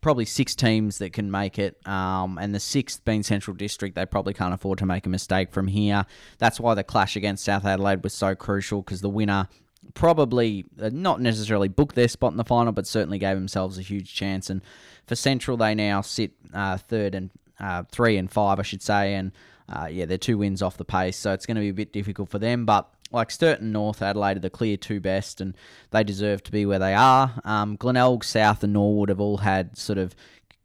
[0.00, 1.86] probably six teams that can make it.
[1.86, 5.52] Um, and the sixth being Central District, they probably can't afford to make a mistake
[5.52, 6.06] from here.
[6.38, 9.48] That's why the clash against South Adelaide was so crucial because the winner
[9.94, 13.82] probably uh, not necessarily booked their spot in the final, but certainly gave themselves a
[13.82, 14.50] huge chance.
[14.50, 14.62] And
[15.06, 19.14] for Central, they now sit uh, third and uh, three and five, I should say,
[19.14, 19.32] and
[19.68, 21.92] uh, yeah, they're two wins off the pace, so it's going to be a bit
[21.92, 22.64] difficult for them.
[22.64, 25.54] But like Sturt and North Adelaide are the clear two best, and
[25.90, 27.40] they deserve to be where they are.
[27.44, 30.14] Um, Glenelg, South, and Norwood have all had sort of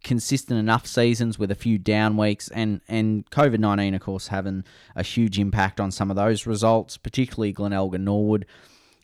[0.03, 4.63] consistent enough seasons with a few down weeks, and and COVID nineteen, of course, having
[4.95, 8.45] a huge impact on some of those results, particularly Glenelg and Norwood.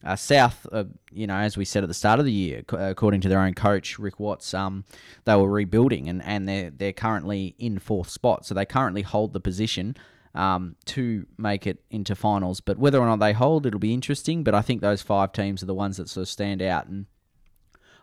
[0.04, 2.78] Uh, South, uh, you know, as we said at the start of the year, ac-
[2.82, 4.86] according to their own coach Rick Watts, um,
[5.26, 9.34] they were rebuilding and, and they're they're currently in fourth spot, so they currently hold
[9.34, 9.98] the position
[10.34, 12.62] um, to make it into finals.
[12.62, 14.44] But whether or not they hold, it'll be interesting.
[14.44, 17.06] But I think those five teams are the ones that sort of stand out and.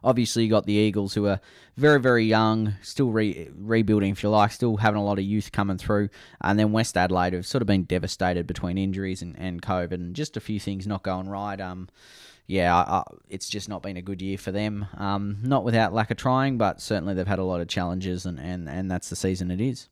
[0.07, 1.41] Obviously, you got the Eagles, who are
[1.77, 5.51] very, very young, still re- rebuilding, if you like, still having a lot of youth
[5.51, 6.09] coming through.
[6.41, 10.15] And then West Adelaide, who've sort of been devastated between injuries and, and COVID and
[10.15, 11.61] just a few things not going right.
[11.61, 11.89] Um,
[12.47, 14.87] yeah, I, I, it's just not been a good year for them.
[14.97, 18.39] Um, not without lack of trying, but certainly they've had a lot of challenges, and,
[18.39, 19.89] and, and that's the season it is.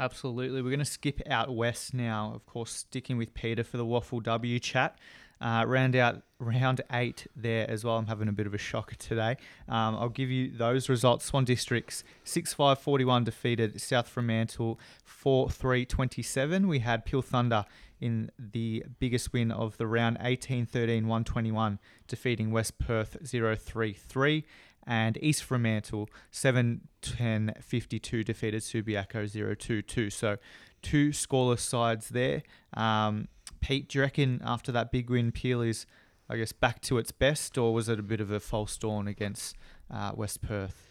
[0.00, 0.62] Absolutely.
[0.62, 4.24] We're going to skip out west now, of course, sticking with Peter for the WAFL
[4.24, 4.98] W chat.
[5.42, 7.96] Uh, round out round eight there as well.
[7.96, 9.36] I'm having a bit of a shocker today.
[9.68, 11.24] Um, I'll give you those results.
[11.24, 16.68] Swan Districts 6 5 41 defeated South Fremantle 4 3 27.
[16.68, 17.64] We had Peel Thunder
[18.00, 23.92] in the biggest win of the round 18 13 121, defeating West Perth 0 3
[23.92, 24.44] 3
[24.86, 30.10] and East Fremantle 7 10 52 defeated Subiaco 0 2 2.
[30.10, 30.36] So,
[30.82, 32.42] two scoreless sides there.
[32.74, 33.28] Um,
[33.62, 35.86] Pete, do you reckon after that big win, Peel is,
[36.28, 39.08] I guess, back to its best, or was it a bit of a false dawn
[39.08, 39.56] against
[39.90, 40.88] uh, West Perth?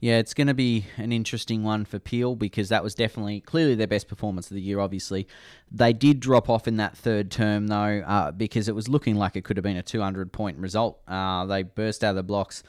[0.00, 3.74] Yeah, it's going to be an interesting one for Peel because that was definitely clearly
[3.74, 4.80] their best performance of the year.
[4.80, 5.28] Obviously,
[5.70, 9.36] they did drop off in that third term though uh, because it was looking like
[9.36, 11.00] it could have been a 200 point result.
[11.06, 12.62] Uh, they burst out of the blocks,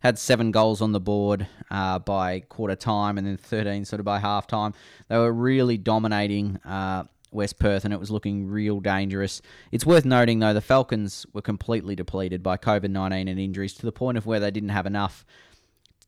[0.00, 4.04] had seven goals on the board uh, by quarter time, and then 13 sort of
[4.04, 4.74] by half time.
[5.08, 6.58] They were really dominating.
[7.32, 9.42] West Perth, and it was looking real dangerous.
[9.70, 13.86] It's worth noting, though, the Falcons were completely depleted by COVID 19 and injuries to
[13.86, 15.24] the point of where they didn't have enough.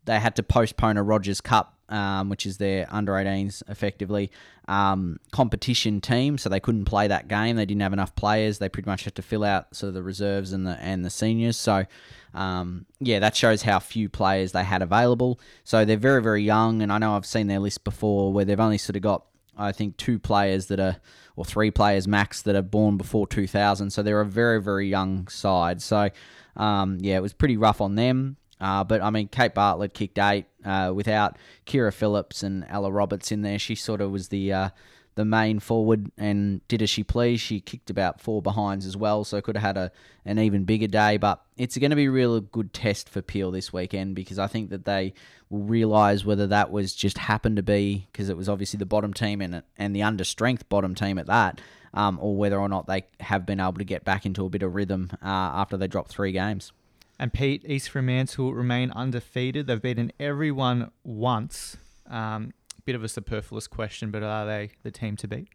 [0.04, 4.30] They had to postpone a Rogers Cup, um, which is their under 18s effectively
[4.68, 7.56] um, competition team, so they couldn't play that game.
[7.56, 8.58] They didn't have enough players.
[8.58, 11.10] They pretty much had to fill out sort of the reserves and the and the
[11.10, 11.56] seniors.
[11.56, 11.84] So
[12.32, 15.40] um, yeah, that shows how few players they had available.
[15.64, 18.60] So they're very very young, and I know I've seen their list before where they've
[18.60, 19.24] only sort of got
[19.56, 20.96] I think two players that are,
[21.36, 23.90] or three players max that are born before 2000.
[23.90, 25.82] So they're a very, very young side.
[25.82, 26.10] So,
[26.56, 28.36] um, yeah, it was pretty rough on them.
[28.60, 31.36] Uh, but I mean, Kate Bartlett kicked eight uh, without
[31.66, 33.58] Kira Phillips and Ella Roberts in there.
[33.58, 34.68] She sort of was the uh,
[35.16, 37.42] the main forward and did as she pleased.
[37.42, 39.92] She kicked about four behinds as well, so could have had a
[40.24, 41.16] an even bigger day.
[41.16, 44.46] But it's going to be a real good test for Peel this weekend because I
[44.46, 45.14] think that they
[45.50, 49.12] will realise whether that was just happened to be because it was obviously the bottom
[49.12, 51.60] team and and the under strength bottom team at that,
[51.92, 54.62] um, or whether or not they have been able to get back into a bit
[54.62, 56.72] of rhythm uh, after they dropped three games.
[57.18, 59.68] And Pete, East Fremantle remain undefeated.
[59.68, 61.76] They've beaten everyone once.
[62.08, 62.52] Um,
[62.84, 65.48] bit of a superfluous question, but are they the team to beat?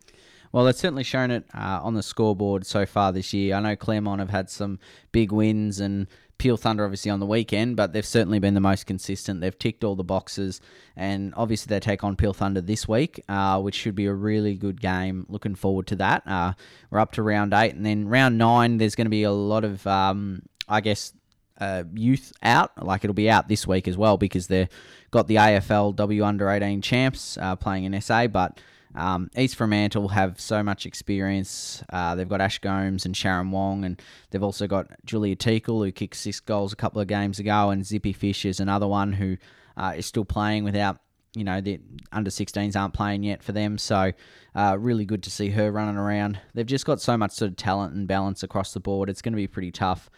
[0.51, 3.55] Well, they've certainly shown it uh, on the scoreboard so far this year.
[3.55, 4.79] I know Claremont have had some
[5.11, 6.07] big wins and
[6.39, 9.41] Peel Thunder obviously on the weekend, but they've certainly been the most consistent.
[9.41, 10.61] They've ticked all the boxes,
[10.95, 14.55] and obviously they take on Peel Thunder this week, uh, which should be a really
[14.55, 15.25] good game.
[15.29, 16.25] Looking forward to that.
[16.25, 16.53] Uh,
[16.89, 19.65] we're up to round eight, and then round nine, there's going to be a lot
[19.65, 21.13] of, um, I guess,
[21.59, 22.83] uh, youth out.
[22.83, 24.69] Like it'll be out this week as well because they've
[25.11, 28.59] got the AFL W Under 18 champs uh, playing in SA, but
[28.95, 31.83] um, East Fremantle have so much experience.
[31.91, 35.91] Uh, they've got Ash Gomes and Sharon Wong, and they've also got Julia Teakle, who
[35.91, 39.37] kicked six goals a couple of games ago, and Zippy Fish is another one who
[39.77, 40.97] uh, is still playing without,
[41.35, 41.79] you know, the
[42.11, 43.77] under 16s aren't playing yet for them.
[43.77, 44.11] So,
[44.55, 46.39] uh, really good to see her running around.
[46.55, 49.09] They've just got so much sort of talent and balance across the board.
[49.09, 50.09] It's going to be pretty tough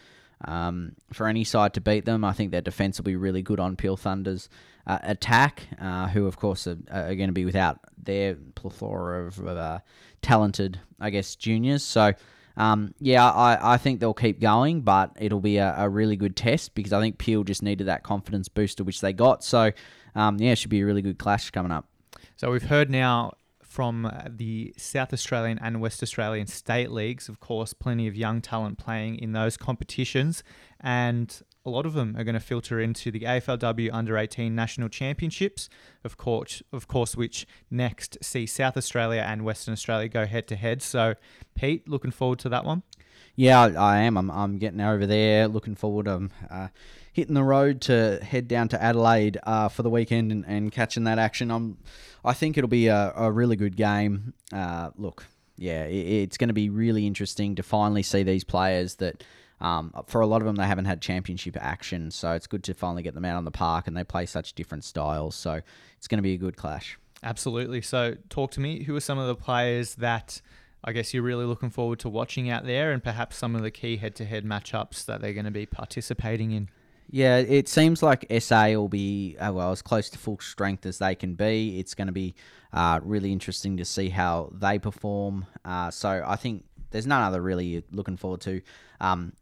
[0.45, 2.23] um, for any side to beat them.
[2.23, 4.49] I think their defence will be really good on Peel Thunder's
[4.87, 9.47] uh, attack, uh, who of course are, are going to be without their plethora of
[9.47, 9.79] uh,
[10.21, 11.83] talented, I guess, juniors.
[11.83, 12.13] So.
[12.57, 16.35] Um, yeah, I, I think they'll keep going, but it'll be a, a, really good
[16.35, 19.41] test because I think Peel just needed that confidence booster, which they got.
[19.41, 19.71] So,
[20.15, 21.87] um, yeah, it should be a really good clash coming up.
[22.35, 23.35] So, we've heard now
[23.71, 27.29] from the South Australian and West Australian state leagues.
[27.29, 30.43] Of course, plenty of young talent playing in those competitions,
[30.81, 34.89] and a lot of them are going to filter into the AFLW Under 18 National
[34.89, 35.69] Championships,
[36.03, 40.57] of course, of course, which next see South Australia and Western Australia go head to
[40.57, 40.81] head.
[40.81, 41.15] So,
[41.55, 42.83] Pete, looking forward to that one.
[43.37, 44.17] Yeah, I am.
[44.17, 45.47] I'm, I'm getting over there.
[45.47, 46.09] Looking forward.
[46.09, 46.67] um, uh,
[47.11, 51.03] hitting the road to head down to Adelaide uh, for the weekend and, and catching
[51.05, 51.51] that action.
[51.51, 51.77] I'm
[52.23, 54.33] I think it'll be a, a really good game.
[54.53, 55.25] Uh, look,
[55.57, 59.23] yeah, it, it's going to be really interesting to finally see these players that.
[59.59, 62.73] Um, for a lot of them, they haven't had championship action, so it's good to
[62.73, 65.35] finally get them out on the park, and they play such different styles.
[65.35, 65.61] So
[65.97, 66.97] it's going to be a good clash.
[67.21, 67.81] Absolutely.
[67.81, 68.81] So, talk to me.
[68.81, 70.41] Who are some of the players that
[70.83, 73.69] I guess you're really looking forward to watching out there, and perhaps some of the
[73.69, 76.69] key head-to-head matchups that they're going to be participating in?
[77.13, 80.97] Yeah, it seems like SA will be uh, well as close to full strength as
[80.97, 81.77] they can be.
[81.77, 82.35] It's going to be
[82.71, 85.45] uh, really interesting to see how they perform.
[85.65, 88.61] Uh, so I think there's none other really looking forward to.
[89.01, 89.33] Um,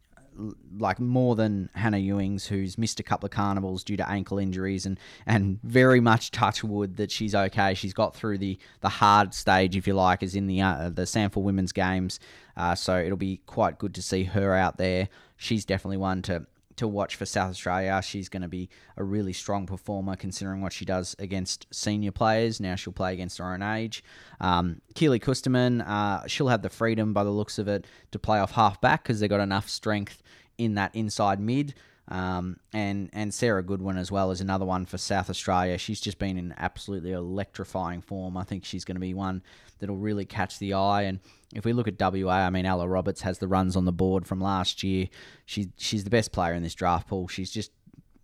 [0.80, 4.88] like more than Hannah Ewings, who's missed a couple of carnivals due to ankle injuries,
[4.88, 7.76] and and very much touch wood that she's okay.
[7.76, 11.04] She's got through the the hard stage, if you like, is in the uh, the
[11.04, 12.20] SANFL Women's Games.
[12.58, 15.10] Uh, so it'll be quite good to see her out there.
[15.38, 16.48] She's definitely one to
[16.80, 18.02] to watch for South Australia.
[18.02, 22.60] She's going to be a really strong performer considering what she does against senior players.
[22.60, 24.04] Now she'll play against her own age.
[24.42, 28.40] Um, Keeley Kustermann, uh, she'll have the freedom by the looks of it to play
[28.40, 30.22] off half back because they've got enough strength
[30.58, 31.76] in that inside mid.
[32.10, 35.78] Um, and and Sarah Goodwin as well is another one for South Australia.
[35.78, 38.36] She's just been in absolutely electrifying form.
[38.36, 39.44] I think she's going to be one
[39.78, 41.04] that'll really catch the eye.
[41.04, 41.20] And
[41.54, 44.28] if we look at WA, I mean Ella Roberts has the runs on the board
[44.28, 45.08] from last year.
[45.46, 47.28] She she's the best player in this draft pool.
[47.28, 47.72] She's just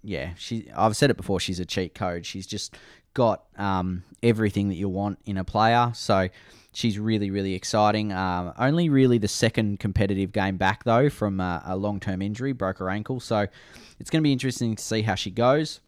[0.03, 0.33] yeah.
[0.37, 1.39] She I've said it before.
[1.39, 2.25] She's a cheat code.
[2.25, 2.75] She's just
[3.15, 5.91] got um, everything that you want in a player.
[5.95, 6.29] So
[6.73, 8.11] she's really, really exciting.
[8.11, 12.51] Um, only really the second competitive game back, though, from uh, a long term injury,
[12.51, 13.19] broke her ankle.
[13.19, 13.47] So
[13.99, 15.79] it's going to be interesting to see how she goes.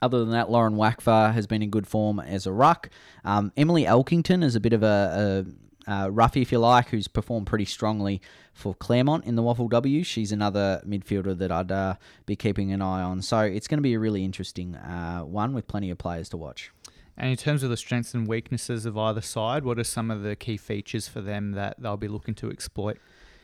[0.00, 2.90] Other than that, Lauren Wakfer has been in good form as a ruck.
[3.24, 7.08] Um, Emily Elkington is a bit of a, a, a roughie, if you like, who's
[7.08, 8.20] performed pretty strongly
[8.52, 10.04] for Claremont in the WAFL W.
[10.04, 11.94] She's another midfielder that I'd uh,
[12.26, 13.22] be keeping an eye on.
[13.22, 16.36] So it's going to be a really interesting uh, one with plenty of players to
[16.36, 16.70] watch.
[17.16, 20.22] And in terms of the strengths and weaknesses of either side, what are some of
[20.22, 22.98] the key features for them that they'll be looking to exploit?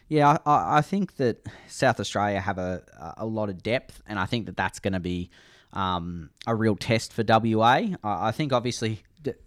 [0.09, 4.25] Yeah, I, I think that South Australia have a, a lot of depth, and I
[4.25, 5.31] think that that's going to be
[5.73, 7.87] um, a real test for WA.
[8.03, 9.03] I, think obviously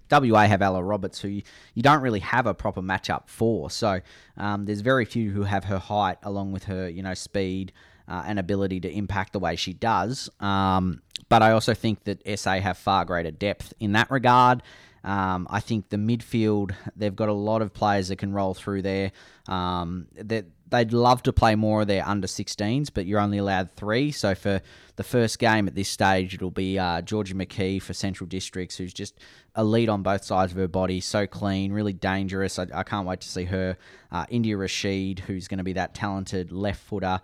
[0.10, 1.42] WA have Ella Roberts, who you,
[1.74, 3.70] you, don't really have a proper matchup for.
[3.70, 4.02] So
[4.38, 7.72] um, there's very few who have her height along with her, you know, speed
[8.08, 10.30] uh, and ability to impact the way she does.
[10.40, 14.62] Um, but I also think that SA have far greater depth in that regard.
[15.04, 18.84] Um, I think the midfield, they've got a lot of players that can roll through
[18.84, 19.12] there.
[19.48, 23.70] Um, that they'd love to play more of their under 16s, but you're only allowed
[23.76, 24.12] three.
[24.12, 24.62] So for
[24.96, 28.94] the first game at this stage, it'll be uh, Georgia McKee for Central Districts, who's
[28.94, 29.20] just
[29.56, 32.58] elite on both sides of her body, so clean, really dangerous.
[32.58, 33.78] I, I can't wait to see her.
[34.12, 37.20] Uh, India Rashid, who's going to be that talented left footer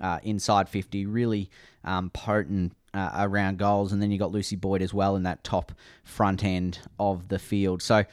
[0.00, 1.50] uh, inside 50, really
[1.84, 3.92] um, potent uh, around goals.
[3.92, 5.72] And then you got Lucy Boyd as well in that top
[6.04, 7.82] front end of the field.
[7.82, 8.04] So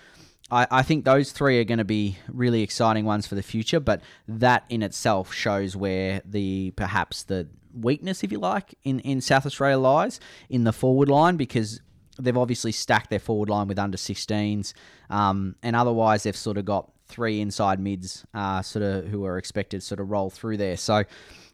[0.51, 3.79] I, I think those three are going to be really exciting ones for the future.
[3.79, 9.21] But that in itself shows where the perhaps the weakness, if you like, in, in
[9.21, 11.81] South Australia lies in the forward line because
[12.19, 14.73] they've obviously stacked their forward line with under 16s.
[15.09, 19.37] Um, and otherwise, they've sort of got three inside mids, uh, sort of who are
[19.37, 20.77] expected sort of roll through there.
[20.77, 21.03] So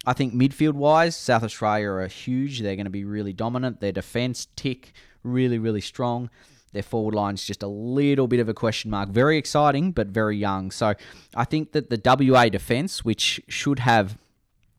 [0.06, 2.62] I think midfield wise, South Australia are huge.
[2.62, 3.80] They're going to be really dominant.
[3.80, 6.30] Their defence tick really, really strong.
[6.76, 9.10] Their forward line's just a little bit of a question mark.
[9.10, 10.70] Very exciting, but very young.
[10.70, 10.94] So
[11.36, 12.00] I think that the
[12.32, 14.18] WA defence, which should have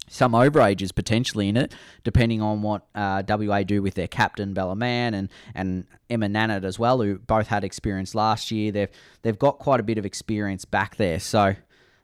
[0.08, 4.76] some overages potentially in it, depending on what uh, WA do with their captain Bella
[4.76, 8.70] Mann and and Emma Nannett as well, who both had experience last year.
[8.70, 8.90] They've
[9.22, 11.18] they've got quite a bit of experience back there.
[11.18, 11.56] So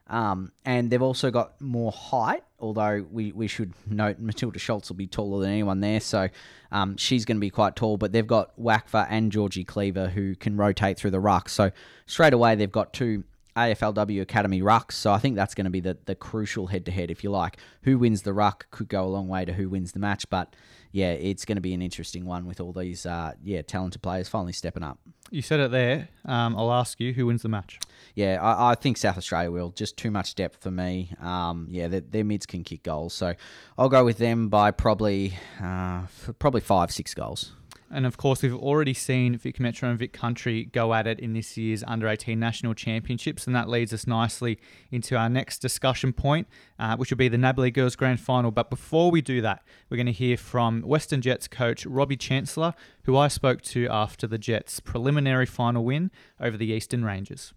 [0.09, 4.97] um, and they've also got more height, although we, we should note Matilda Schultz will
[4.97, 6.29] be taller than anyone there, so
[6.71, 7.97] um, she's going to be quite tall.
[7.97, 11.49] But they've got Wakfer and Georgie Cleaver who can rotate through the ruck.
[11.49, 11.71] So
[12.07, 13.25] straight away, they've got two
[13.57, 14.93] AFLW Academy rucks.
[14.93, 17.31] So I think that's going to be the, the crucial head to head, if you
[17.31, 17.59] like.
[17.83, 20.29] Who wins the ruck could go a long way to who wins the match.
[20.31, 20.55] But
[20.91, 24.29] yeah, it's going to be an interesting one with all these uh, yeah talented players
[24.29, 24.99] finally stepping up.
[25.31, 26.09] You said it there.
[26.25, 27.79] Um, I'll ask you who wins the match.
[28.15, 29.71] Yeah, I, I, think South Australia will.
[29.71, 31.15] Just too much depth for me.
[31.21, 33.35] Um, yeah, their, their, mids can kick goals, so
[33.79, 36.03] I'll go with them by probably uh,
[36.39, 37.53] probably five six goals.
[37.95, 41.35] And of course, we've already seen Vic Metro and Vic Country go at it in
[41.35, 43.47] this year's Under 18 National Championships.
[43.47, 44.59] And that leads us nicely
[44.91, 46.49] into our next discussion point,
[46.79, 48.51] uh, which will be the NAB Girls Grand Final.
[48.51, 52.73] But before we do that, we're going to hear from Western Jets coach Robbie Chancellor,
[53.03, 57.53] who I spoke to after the Jets' preliminary final win over the Eastern Rangers.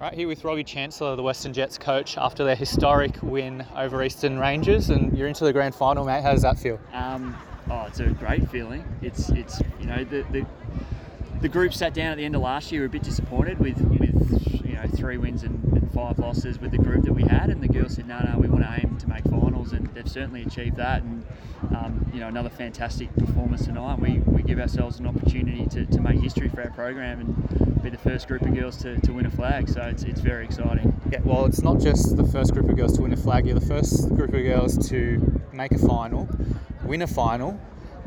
[0.00, 4.38] Right here with Robbie Chancellor, the Western Jets coach, after their historic win over Eastern
[4.38, 6.22] Rangers, and you're into the grand final, mate.
[6.22, 6.78] How does that feel?
[6.92, 7.36] Um,
[7.70, 8.82] Oh, it's a great feeling.
[9.02, 10.46] It's it's you know the the,
[11.40, 13.80] the group sat down at the end of last year, were a bit disappointed with
[13.80, 17.50] with you know three wins and, and five losses with the group that we had,
[17.50, 20.08] and the girls said, no, no, we want to aim to make finals, and they've
[20.08, 21.02] certainly achieved that.
[21.02, 21.24] And
[21.76, 23.98] um, you know another fantastic performance tonight.
[23.98, 27.90] We, we give ourselves an opportunity to, to make history for our program and be
[27.90, 29.68] the first group of girls to, to win a flag.
[29.68, 31.00] So it's, it's very exciting.
[31.10, 33.46] Yeah, well, it's not just the first group of girls to win a flag.
[33.46, 36.28] You're the first group of girls to make a final
[36.88, 37.60] win a final.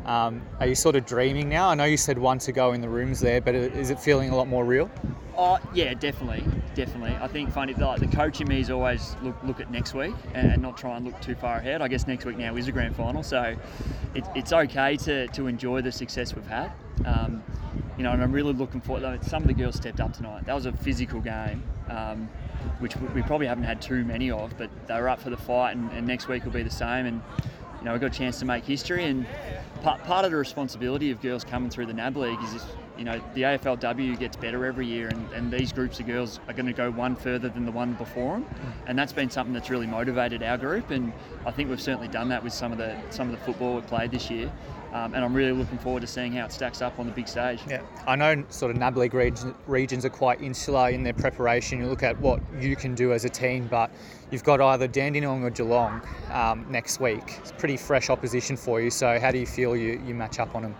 [0.04, 1.68] Um, are you sort of dreaming now?
[1.68, 4.30] I know you said one to go in the rooms there, but is it feeling
[4.30, 4.90] a lot more real?
[5.36, 7.16] Oh yeah, definitely, definitely.
[7.20, 10.14] I think funny like the coach in me is always look look at next week
[10.34, 11.80] and not try and look too far ahead.
[11.80, 13.56] I guess next week now is a grand final, so
[14.14, 16.72] it, it's okay to, to enjoy the success we've had.
[17.06, 17.42] Um,
[17.96, 19.02] you know, and I'm really looking forward.
[19.02, 20.44] To some of the girls stepped up tonight.
[20.44, 21.62] That was a physical game.
[21.88, 22.28] Um,
[22.78, 25.36] which we we probably haven't had too many of, but they were up for the
[25.36, 27.06] fight, and, and next week will be the same.
[27.06, 27.22] And
[27.82, 29.26] you know, we got a chance to make history, and
[29.82, 32.64] part, part of the responsibility of girls coming through the NAB League is,
[32.96, 36.52] you know, the AFLW gets better every year, and, and these groups of girls are
[36.52, 38.46] going to go one further than the one before them,
[38.86, 41.12] and that's been something that's really motivated our group, and
[41.44, 43.86] I think we've certainly done that with some of the some of the football we've
[43.88, 44.52] played this year.
[44.92, 47.26] Um, and I'm really looking forward to seeing how it stacks up on the big
[47.26, 47.60] stage.
[47.66, 51.80] Yeah, I know sort of NAB League region, regions are quite insular in their preparation.
[51.80, 53.90] You look at what you can do as a team, but
[54.30, 57.38] you've got either Dandenong or Geelong um, next week.
[57.38, 58.90] It's pretty fresh opposition for you.
[58.90, 60.74] So how do you feel you, you match up on them?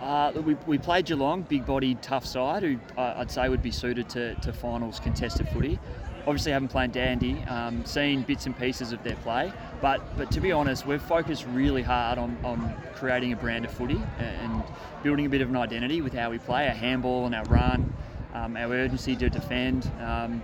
[0.00, 3.70] Uh, we, we played Geelong, big bodied, tough side, who uh, I'd say would be
[3.70, 5.78] suited to, to finals contested footy.
[6.28, 9.50] Obviously, haven't played Dandy, um, seen bits and pieces of their play,
[9.80, 13.70] but but to be honest, we've focused really hard on, on creating a brand of
[13.70, 14.62] footy and
[15.02, 17.90] building a bit of an identity with how we play, our handball and our run,
[18.34, 19.90] um, our urgency to defend.
[20.02, 20.42] Um,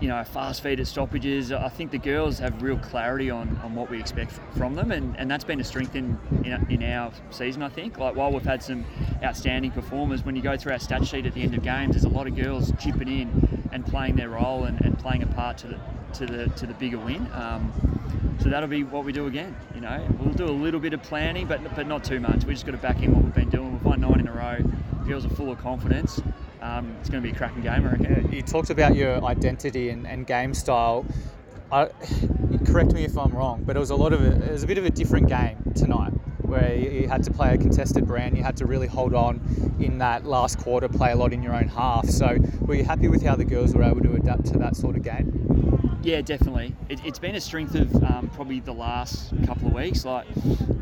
[0.00, 1.52] you know, fast feed at stoppages.
[1.52, 5.16] I think the girls have real clarity on, on what we expect from them, and,
[5.18, 7.98] and that's been a strength in, in, in our season, I think.
[7.98, 8.84] Like, while we've had some
[9.22, 12.04] outstanding performers, when you go through our stat sheet at the end of games, there's
[12.04, 15.58] a lot of girls chipping in and playing their role and, and playing a part
[15.58, 15.80] to the,
[16.14, 17.28] to the, to the bigger win.
[17.34, 17.72] Um,
[18.42, 19.54] so that'll be what we do again.
[19.74, 22.44] You know, we'll do a little bit of planning, but but not too much.
[22.44, 23.72] We just got to back in what we've been doing.
[23.72, 24.58] We've won nine in a row.
[25.06, 26.22] Girls are full of confidence.
[26.70, 28.32] Um, it's going to be a cracking game, I reckon.
[28.32, 31.04] You talked about your identity and, and game style.
[31.72, 31.86] I,
[32.64, 34.78] correct me if I'm wrong, but it was a lot of it was a bit
[34.78, 36.10] of a different game tonight,
[36.42, 38.36] where you had to play a contested brand.
[38.36, 39.40] You had to really hold on
[39.80, 42.08] in that last quarter, play a lot in your own half.
[42.08, 44.96] So, were you happy with how the girls were able to adapt to that sort
[44.96, 45.89] of game?
[46.02, 46.74] Yeah, definitely.
[46.88, 50.06] It, has been a strength of um, probably the last couple of weeks.
[50.06, 50.26] Like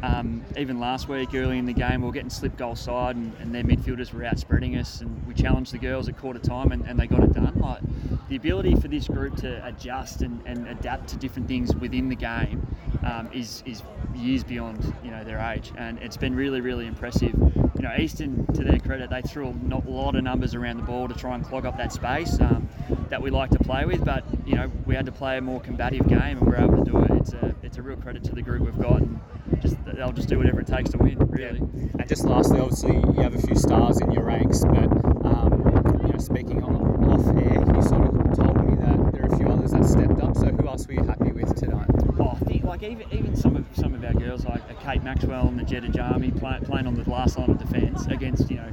[0.03, 3.35] um, even last week, early in the game, we were getting slip goal side, and,
[3.41, 6.71] and their midfielders were out spreading us, and we challenged the girls at quarter time,
[6.71, 7.53] and, and they got it done.
[7.59, 7.81] Like
[8.29, 12.17] the ability for this group to adjust and, and adapt to different things within the
[12.17, 12.65] game
[13.03, 13.83] um, is is
[14.15, 17.35] years beyond you know their age, and it's been really really impressive.
[17.35, 21.09] You know, Eastern, to their credit, they threw a lot of numbers around the ball
[21.09, 22.69] to try and clog up that space um,
[23.11, 25.61] that we like to play with, but you know we had to play a more
[25.61, 27.11] combative game, and we're able to do it.
[27.13, 29.21] It's a it's a real credit to the group we've got, and
[29.61, 31.59] just they'll just do whatever it takes to win, really.
[31.59, 34.91] And just lastly, obviously you have a few stars in your ranks, but
[35.25, 36.77] um, you know, speaking on,
[37.09, 40.23] off air, you sort of told me that there are a few others that stepped
[40.23, 40.37] up.
[40.37, 41.89] So who else were you happy with tonight?
[42.19, 45.49] Oh, I think like even even some of some of our girls like Kate Maxwell
[45.49, 48.71] and the Jetta Jami play, playing on the last line of defence against you know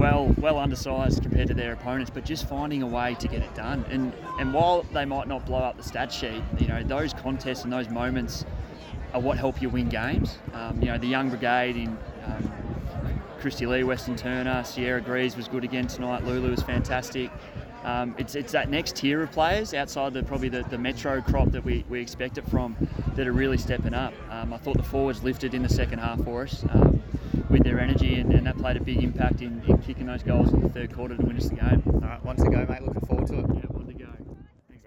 [0.00, 3.54] well well undersized compared to their opponents, but just finding a way to get it
[3.54, 3.84] done.
[3.90, 7.64] And and while they might not blow up the stat sheet, you know those contests
[7.64, 8.46] and those moments
[9.12, 10.38] are what help you win games.
[10.54, 11.98] Um, you know the young brigade in.
[12.24, 12.52] Um,
[13.40, 16.24] Christy Lee, Weston Turner, Sierra Greaves was good again tonight.
[16.24, 17.30] Lulu was fantastic.
[17.84, 21.50] Um, it's, it's that next tier of players outside the probably the, the metro crop
[21.52, 22.76] that we, we expect it from
[23.14, 24.12] that are really stepping up.
[24.28, 26.99] Um, I thought the forwards lifted in the second half for us um,
[27.50, 30.52] with their energy, and, and, that played a big impact in, in, kicking those goals
[30.52, 31.82] in the third quarter to win us the game.
[31.86, 32.82] All right, one to go, mate.
[32.82, 33.46] Looking forward to it.
[33.54, 34.06] Yeah, one to go.
[34.68, 34.84] Thanks,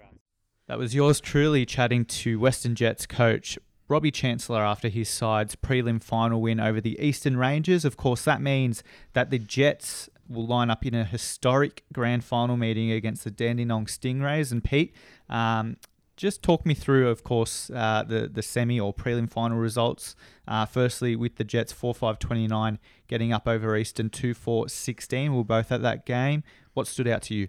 [0.66, 3.58] That was yours truly chatting to Western Jets coach
[3.88, 7.84] Robbie Chancellor after his side's prelim final win over the Eastern Rangers.
[7.84, 12.56] Of course, that means that the Jets will line up in a historic grand final
[12.56, 14.52] meeting against the Dandenong Stingrays.
[14.52, 14.94] And Pete,
[15.28, 15.76] um,
[16.16, 20.14] just talk me through, of course, uh, the the semi or prelim final results.
[20.46, 25.32] Uh, firstly, with the Jets 4 5 29 getting up over Eastern 2 4 16.
[25.32, 26.44] We we're both at that game.
[26.74, 27.48] What stood out to you?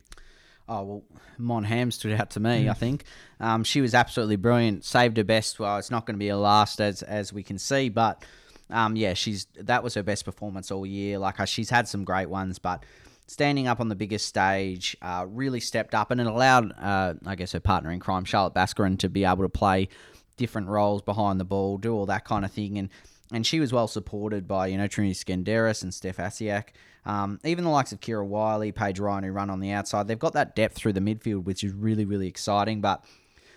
[0.67, 1.03] Oh well,
[1.37, 2.67] Mon Ham stood out to me.
[2.69, 3.03] I think
[3.39, 4.83] um, she was absolutely brilliant.
[4.83, 5.59] Saved her best.
[5.59, 8.23] Well, it's not going to be a last as as we can see, but
[8.71, 11.19] um, yeah, she's that was her best performance all year.
[11.19, 12.83] Like uh, she's had some great ones, but
[13.27, 17.35] standing up on the biggest stage uh, really stepped up, and it allowed, uh, I
[17.35, 19.89] guess, her partner in crime, Charlotte Baskaran, to be able to play
[20.37, 22.89] different roles behind the ball, do all that kind of thing, and
[23.31, 26.69] and she was well supported by you know Trinity Skenderis and Steph Asiak.
[27.05, 30.17] Um, even the likes of Kira Wiley, Paige Ryan, who run on the outside, they've
[30.17, 32.81] got that depth through the midfield, which is really, really exciting.
[32.81, 33.03] But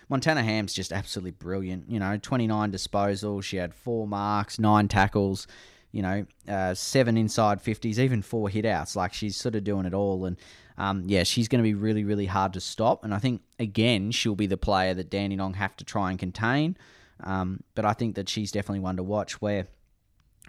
[0.07, 1.89] Montana Ham's just absolutely brilliant.
[1.89, 3.43] You know, 29 disposals.
[3.43, 5.47] She had four marks, nine tackles,
[5.91, 8.95] you know, uh, seven inside 50s, even four hitouts.
[8.95, 10.25] Like she's sort of doing it all.
[10.25, 10.37] And
[10.77, 13.03] um, yeah, she's going to be really, really hard to stop.
[13.03, 16.77] And I think, again, she'll be the player that Dandenong have to try and contain.
[17.23, 19.67] Um, but I think that she's definitely one to watch where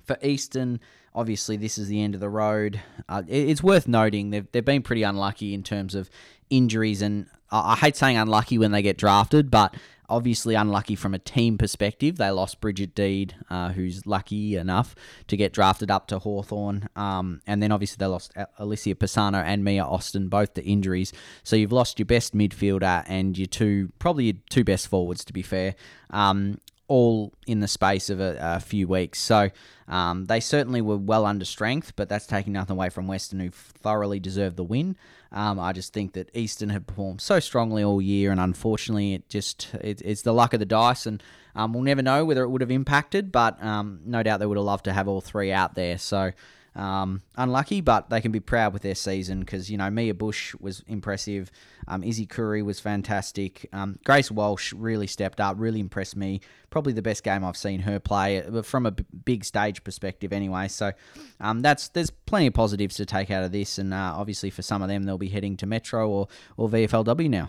[0.04, 0.80] for Eastern,
[1.14, 2.80] obviously this is the end of the road.
[3.08, 6.10] Uh, it's worth noting they've, they've been pretty unlucky in terms of
[6.48, 9.74] injuries, and I, I hate saying unlucky when they get drafted, but
[10.10, 12.16] obviously unlucky from a team perspective.
[12.16, 14.94] They lost Bridget Deed, uh, who's lucky enough
[15.28, 19.64] to get drafted up to Hawthorn, um, and then obviously they lost Alicia Pisano and
[19.64, 21.12] Mia Austin, both to injuries.
[21.42, 25.32] So you've lost your best midfielder and your two, probably your two best forwards, to
[25.32, 25.74] be fair.
[26.10, 26.58] Um,
[26.90, 29.20] all in the space of a, a few weeks.
[29.20, 29.50] So
[29.86, 33.50] um, they certainly were well under strength, but that's taking nothing away from Western, who
[33.50, 34.96] thoroughly deserved the win.
[35.32, 39.28] Um, I just think that Eastern have performed so strongly all year, and unfortunately, it
[39.28, 41.22] just it, it's the luck of the dice, and
[41.54, 43.30] um, we'll never know whether it would have impacted.
[43.30, 45.98] But um, no doubt they would have loved to have all three out there.
[45.98, 46.32] So
[46.74, 50.54] um, unlucky, but they can be proud with their season because, you know, Mia Bush
[50.60, 51.50] was impressive.
[51.88, 53.68] Um, Izzy Curry was fantastic.
[53.72, 56.40] Um, Grace Walsh really stepped up, really impressed me.
[56.70, 60.32] Probably the best game I've seen her play uh, from a b- big stage perspective,
[60.32, 60.68] anyway.
[60.68, 60.92] So
[61.40, 63.78] um, that's there's plenty of positives to take out of this.
[63.78, 67.28] And uh, obviously, for some of them, they'll be heading to Metro or, or VFLW
[67.28, 67.48] now.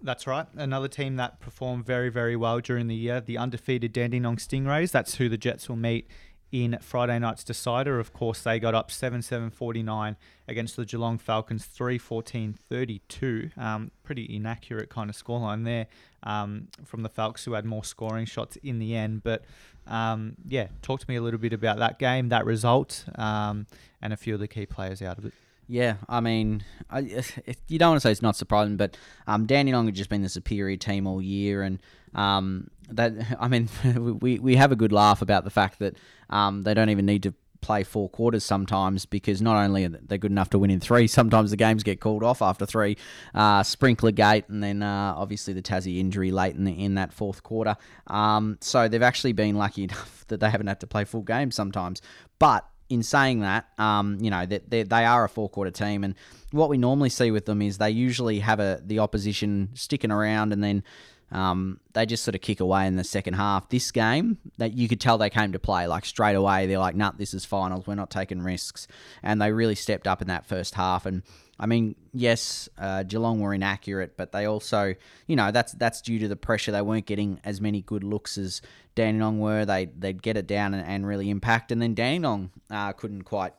[0.00, 0.46] That's right.
[0.54, 4.92] Another team that performed very, very well during the year, the undefeated Dandenong Stingrays.
[4.92, 6.08] That's who the Jets will meet
[6.50, 7.98] in Friday night's decider.
[7.98, 13.50] Of course, they got up 7 7 49 against the Geelong Falcons 3 14 32.
[13.56, 15.86] Um, pretty inaccurate kind of scoreline there
[16.22, 19.22] um, from the Falcons, who had more scoring shots in the end.
[19.22, 19.44] But
[19.86, 23.66] um, yeah, talk to me a little bit about that game, that result, um,
[24.00, 25.34] and a few of the key players out of it.
[25.70, 27.38] Yeah, I mean, I, if,
[27.68, 28.96] you don't want to say it's not surprising, but
[29.26, 31.78] um, Dandenong had just been the superior team all year, and
[32.14, 33.68] um, that I mean,
[34.20, 35.96] we we have a good laugh about the fact that
[36.30, 40.16] um, they don't even need to play four quarters sometimes because not only are they
[40.16, 42.96] good enough to win in three, sometimes the games get called off after three.
[43.34, 47.12] Uh, sprinkler gate, and then uh, obviously the Tassie injury late in the, in that
[47.12, 47.76] fourth quarter.
[48.06, 51.54] Um, so they've actually been lucky enough that they haven't had to play full games
[51.54, 52.00] sometimes,
[52.38, 56.04] but in saying that, um, you know, that they, they are a four quarter team,
[56.04, 56.14] and
[56.50, 60.52] what we normally see with them is they usually have a the opposition sticking around,
[60.52, 60.82] and then
[61.30, 63.68] um, they just sort of kick away in the second half.
[63.68, 66.66] This game, that you could tell they came to play like straight away.
[66.66, 67.86] They're like, "Nah, this is finals.
[67.86, 68.88] We're not taking risks,"
[69.22, 71.04] and they really stepped up in that first half.
[71.04, 71.22] And
[71.60, 74.94] I mean, yes, uh, Geelong were inaccurate, but they also,
[75.26, 76.72] you know, that's that's due to the pressure.
[76.72, 78.62] They weren't getting as many good looks as
[78.94, 79.66] Dandenong were.
[79.66, 83.52] They they'd get it down and, and really impact, and then Dandenong uh, couldn't quite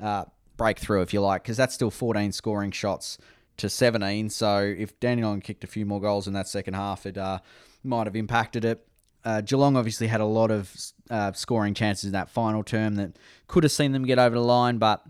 [0.00, 3.18] uh, break through, if you like, because that's still 14 scoring shots
[3.58, 4.30] to 17.
[4.30, 7.38] So if Dandenong kicked a few more goals in that second half, it uh,
[7.82, 8.86] might have impacted it.
[9.24, 10.74] Uh, Geelong obviously had a lot of
[11.10, 13.16] uh, scoring chances in that final term that
[13.48, 15.04] could have seen them get over the line, but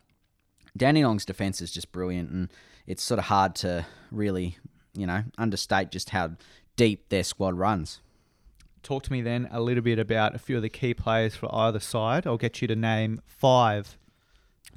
[0.77, 2.51] Dandenong's defence is just brilliant, and
[2.87, 4.57] it's sort of hard to really,
[4.95, 6.33] you know, understate just how
[6.77, 8.01] deep their squad runs.
[8.83, 11.55] Talk to me then a little bit about a few of the key players for
[11.55, 12.27] either side.
[12.27, 13.99] I'll get you to name five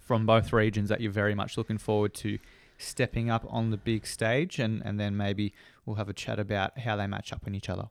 [0.02, 2.40] from both regions that you're very much looking forward to
[2.80, 5.54] stepping up on the big stage, and, and then maybe
[5.86, 7.90] we'll have a chat about how they match up on each other.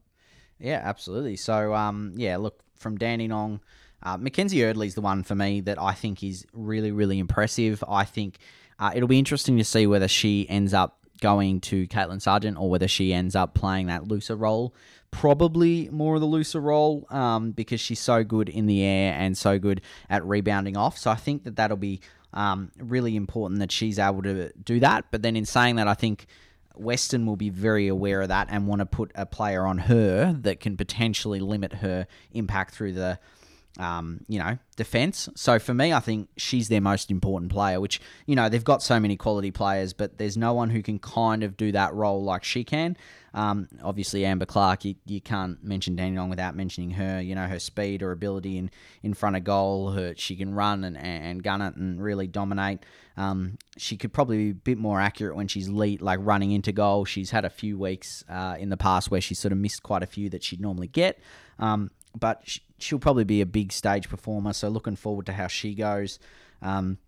[0.59, 1.37] Yeah, absolutely.
[1.37, 3.61] So, um, yeah, look, from Dandenong,
[4.03, 7.85] uh, Mackenzie Eardley's the one for me that I think is really, really impressive.
[7.89, 8.39] I think
[8.79, 12.71] uh, it'll be interesting to see whether she ends up going to Caitlin Sargent or
[12.71, 14.75] whether she ends up playing that looser role.
[15.11, 19.37] Probably more of the looser role um, because she's so good in the air and
[19.37, 20.99] so good at rebounding off.
[20.99, 22.01] So I think that that'll be
[22.33, 25.07] um, really important that she's able to do that.
[25.11, 26.27] But then in saying that, I think
[26.75, 30.33] Western will be very aware of that and want to put a player on her
[30.41, 33.19] that can potentially limit her impact through the
[33.79, 35.29] um, you know, defense.
[35.37, 38.83] So for me, I think she's their most important player, which, you know, they've got
[38.83, 42.23] so many quality players, but there's no one who can kind of do that role
[42.23, 42.97] like she can.
[43.39, 47.61] Um, obviously, Amber Clark, you, you can't mention Dandenong without mentioning her, you know, her
[47.61, 48.69] speed, her ability in,
[49.05, 52.81] in front of goal, her, she can run and, and gun it and really dominate.
[53.17, 56.73] Um, she could probably be a bit more accurate when she's lead, like running into
[56.73, 57.05] goal.
[57.05, 60.03] She's had a few weeks uh, in the past where she's sort of missed quite
[60.03, 61.21] a few that she'd normally get.
[61.61, 62.43] Um, but
[62.79, 64.53] she'll probably be a big stage performer.
[64.53, 66.19] So looking forward to how she goes.
[66.61, 66.99] Um,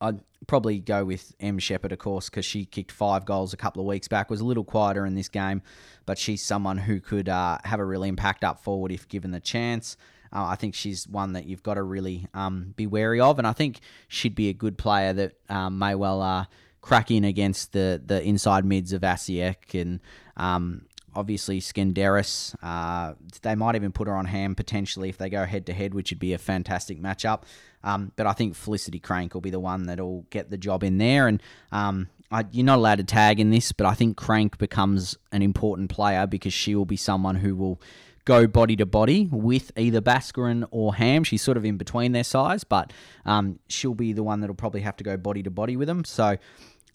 [0.00, 3.82] I'd probably go with M Shepherd, of course, because she kicked five goals a couple
[3.82, 4.30] of weeks back.
[4.30, 5.62] Was a little quieter in this game,
[6.06, 9.40] but she's someone who could uh, have a real impact up forward if given the
[9.40, 9.96] chance.
[10.32, 13.46] Uh, I think she's one that you've got to really um, be wary of, and
[13.46, 16.44] I think she'd be a good player that um, may well uh,
[16.80, 20.00] crack in against the the inside mids of Asiak and
[20.36, 22.54] um, obviously Skenderis.
[22.62, 25.94] Uh, they might even put her on Ham potentially if they go head to head,
[25.94, 27.42] which would be a fantastic matchup.
[27.84, 30.98] Um, but I think Felicity Crank will be the one that'll get the job in
[30.98, 31.28] there.
[31.28, 35.16] And um, I, you're not allowed to tag in this, but I think Crank becomes
[35.32, 37.80] an important player because she will be someone who will
[38.24, 41.24] go body to body with either Baskaran or Ham.
[41.24, 42.92] She's sort of in between their size, but
[43.24, 46.04] um, she'll be the one that'll probably have to go body to body with them.
[46.04, 46.36] So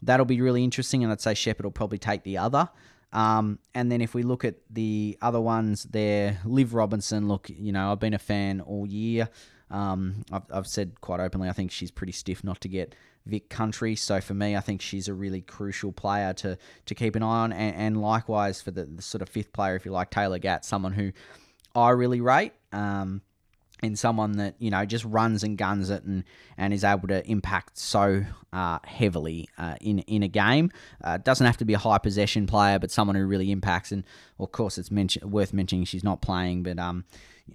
[0.04, 1.04] that'll be really interesting.
[1.04, 2.70] And I'd say Shepherd will probably take the other.
[3.12, 7.72] Um, and then if we look at the other ones there, Liv Robinson, look, you
[7.72, 9.30] know, I've been a fan all year.
[9.72, 12.96] Um, I've, I've said quite openly, I think she's pretty stiff not to get
[13.26, 13.96] Vic Country.
[13.96, 17.44] So for me, I think she's a really crucial player to to keep an eye
[17.44, 17.54] on.
[17.54, 20.66] And, and likewise for the, the sort of fifth player, if you like, Taylor Gatt,
[20.66, 21.12] someone who
[21.76, 22.54] I really rate.
[22.72, 23.22] Um,
[23.82, 26.24] and someone that you know just runs and guns it and,
[26.58, 30.72] and is able to impact so uh, heavily uh, in in a game.
[31.04, 33.92] Uh, doesn't have to be a high possession player, but someone who really impacts.
[33.92, 34.06] And
[34.40, 37.04] of course, it's mention- worth mentioning she's not playing, but um,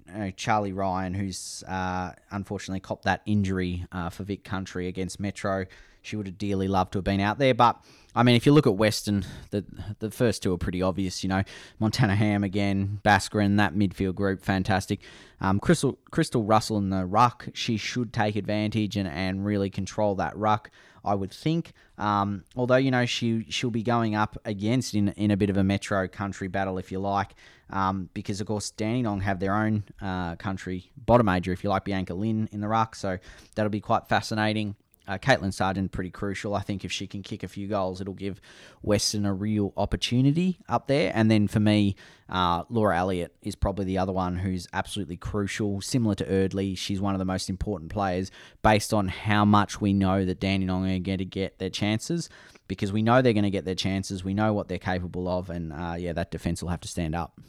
[0.07, 5.19] you know Charlie Ryan, who's uh, unfortunately copped that injury uh, for Vic Country against
[5.19, 5.65] Metro.
[6.01, 7.83] She would have dearly loved to have been out there, but
[8.15, 9.63] I mean, if you look at Western, the
[9.99, 11.23] the first two are pretty obvious.
[11.23, 11.43] You know,
[11.79, 14.99] Montana Ham again, Baskaran, that midfield group, fantastic.
[15.41, 20.15] Um, Crystal Crystal Russell in the ruck, she should take advantage and, and really control
[20.15, 20.71] that ruck.
[21.05, 21.71] I would think.
[21.97, 25.57] Um, although you know she she'll be going up against in in a bit of
[25.57, 27.35] a metro country battle, if you like,
[27.69, 31.69] um, because of course Danny Dandenong have their own uh, country bottom major, if you
[31.69, 32.95] like, Bianca Lynn in the ruck.
[32.95, 33.17] So
[33.55, 34.75] that'll be quite fascinating.
[35.07, 36.53] Uh, Caitlin Sargent pretty crucial.
[36.53, 38.39] I think if she can kick a few goals, it'll give
[38.83, 41.11] Western a real opportunity up there.
[41.15, 41.95] And then for me,
[42.29, 45.81] uh, Laura Elliott is probably the other one who's absolutely crucial.
[45.81, 48.29] Similar to Eardley, she's one of the most important players
[48.61, 52.29] based on how much we know that Danny Dandenong are going to get their chances.
[52.67, 55.49] Because we know they're going to get their chances, we know what they're capable of,
[55.49, 57.39] and uh, yeah, that defense will have to stand up.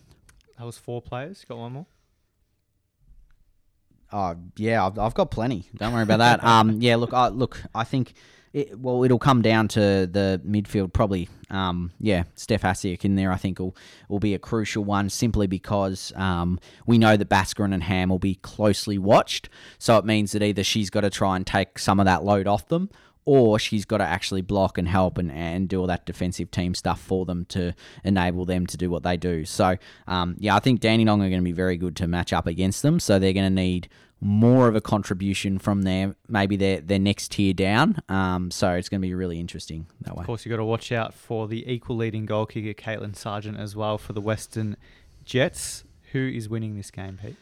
[0.61, 1.43] That was four players.
[1.49, 1.87] Got one more.
[4.13, 5.65] Oh yeah, I've, I've got plenty.
[5.75, 6.45] Don't worry about that.
[6.45, 8.13] Um, yeah, look, I, look, I think.
[8.53, 11.29] It, well, it'll come down to the midfield, probably.
[11.51, 13.75] Um, yeah, Steph Asiak in there, I think, will
[14.09, 18.19] will be a crucial one, simply because um, we know that Baskaran and Ham will
[18.19, 19.49] be closely watched.
[19.79, 22.47] So it means that either she's got to try and take some of that load
[22.47, 22.91] off them,
[23.25, 26.75] or she's got to actually block and help and, and do all that defensive team
[26.75, 29.45] stuff for them to enable them to do what they do.
[29.45, 32.33] So, um, yeah, I think Danny Dandenong are going to be very good to match
[32.33, 32.99] up against them.
[32.99, 33.89] So they're going to need
[34.21, 38.03] more of a contribution from their maybe their, their next tier down.
[38.09, 40.23] Um, so it's going to be really interesting that way.
[40.23, 43.59] Of course, you've got to watch out for the equal leading goal kicker, Caitlin Sargent,
[43.59, 44.77] as well for the Western
[45.25, 45.85] Jets.
[46.13, 47.37] Who is winning this game, Pete?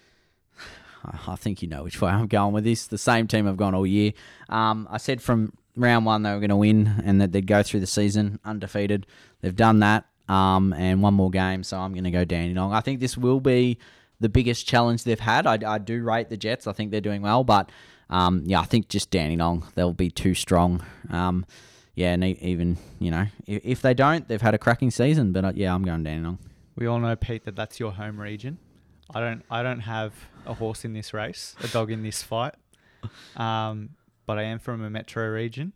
[1.26, 2.86] I think you know which way I'm going with this.
[2.86, 4.12] The same team I've gone all year.
[4.48, 7.62] Um, I said from round one they were going to win and that they'd go
[7.62, 9.06] through the season undefeated.
[9.40, 12.72] They've done that, um, and one more game, so I'm going to go Dandenong.
[12.72, 13.78] I think this will be
[14.20, 15.46] the biggest challenge they've had.
[15.46, 16.66] I, I do rate the Jets.
[16.66, 17.70] I think they're doing well, but
[18.10, 20.84] um, yeah, I think just Dandenong they'll be too strong.
[21.10, 21.46] Um,
[21.94, 25.32] yeah, and even you know if, if, they don't, they've had a cracking season.
[25.32, 26.38] But uh, yeah, I'm going Dandenong.
[26.76, 28.58] We all know Pete that that's your home region.
[29.12, 30.12] I don't I don't have
[30.46, 32.54] a horse in this race, a dog in this fight.
[33.36, 33.90] Um,
[34.28, 35.72] but I am from a metro region.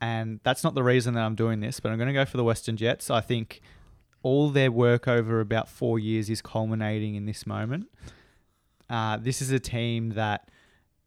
[0.00, 2.36] And that's not the reason that I'm doing this, but I'm going to go for
[2.36, 3.10] the Western Jets.
[3.10, 3.60] I think
[4.22, 7.90] all their work over about four years is culminating in this moment.
[8.88, 10.52] Uh, this is a team that,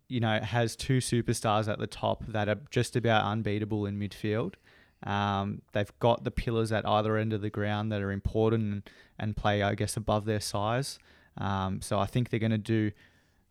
[0.09, 4.55] you know, has two superstars at the top that are just about unbeatable in midfield.
[5.03, 9.37] Um, they've got the pillars at either end of the ground that are important and,
[9.37, 10.99] play, I guess, above their size.
[11.37, 12.91] Um, so I think they're going to do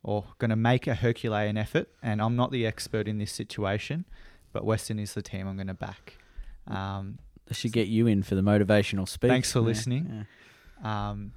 [0.03, 1.88] or going to make a Herculean effort.
[2.03, 4.05] And I'm not the expert in this situation,
[4.53, 6.18] but Western is the team I'm going to back.
[6.66, 9.28] Um, they should get you in for the motivational speech.
[9.30, 10.26] Thanks for yeah, listening.
[10.82, 11.11] Yeah.
[11.11, 11.32] Um,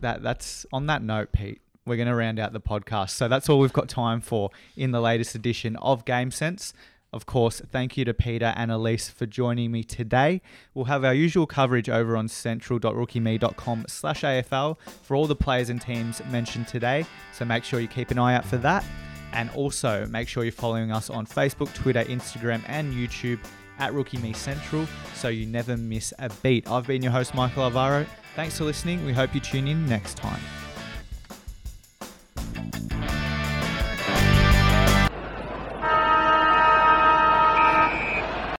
[0.00, 1.60] that that's on that note, Pete.
[1.84, 3.10] We're going to round out the podcast.
[3.10, 6.74] So that's all we've got time for in the latest edition of Game Sense.
[7.10, 10.42] Of course, thank you to Peter and Alyce for joining me today.
[10.74, 15.80] We'll have our usual coverage over on central.rookieme.com slash AFL for all the players and
[15.80, 18.84] teams mentioned today, so make sure you keep an eye out for that.
[19.32, 23.40] And also make sure you're following us on Facebook, Twitter, Instagram, and YouTube
[23.78, 26.70] at Rookie Me Central so you never miss a beat.
[26.70, 28.06] I've been your host, Michael Alvaro.
[28.36, 29.04] Thanks for listening.
[29.06, 30.40] We hope you tune in next time.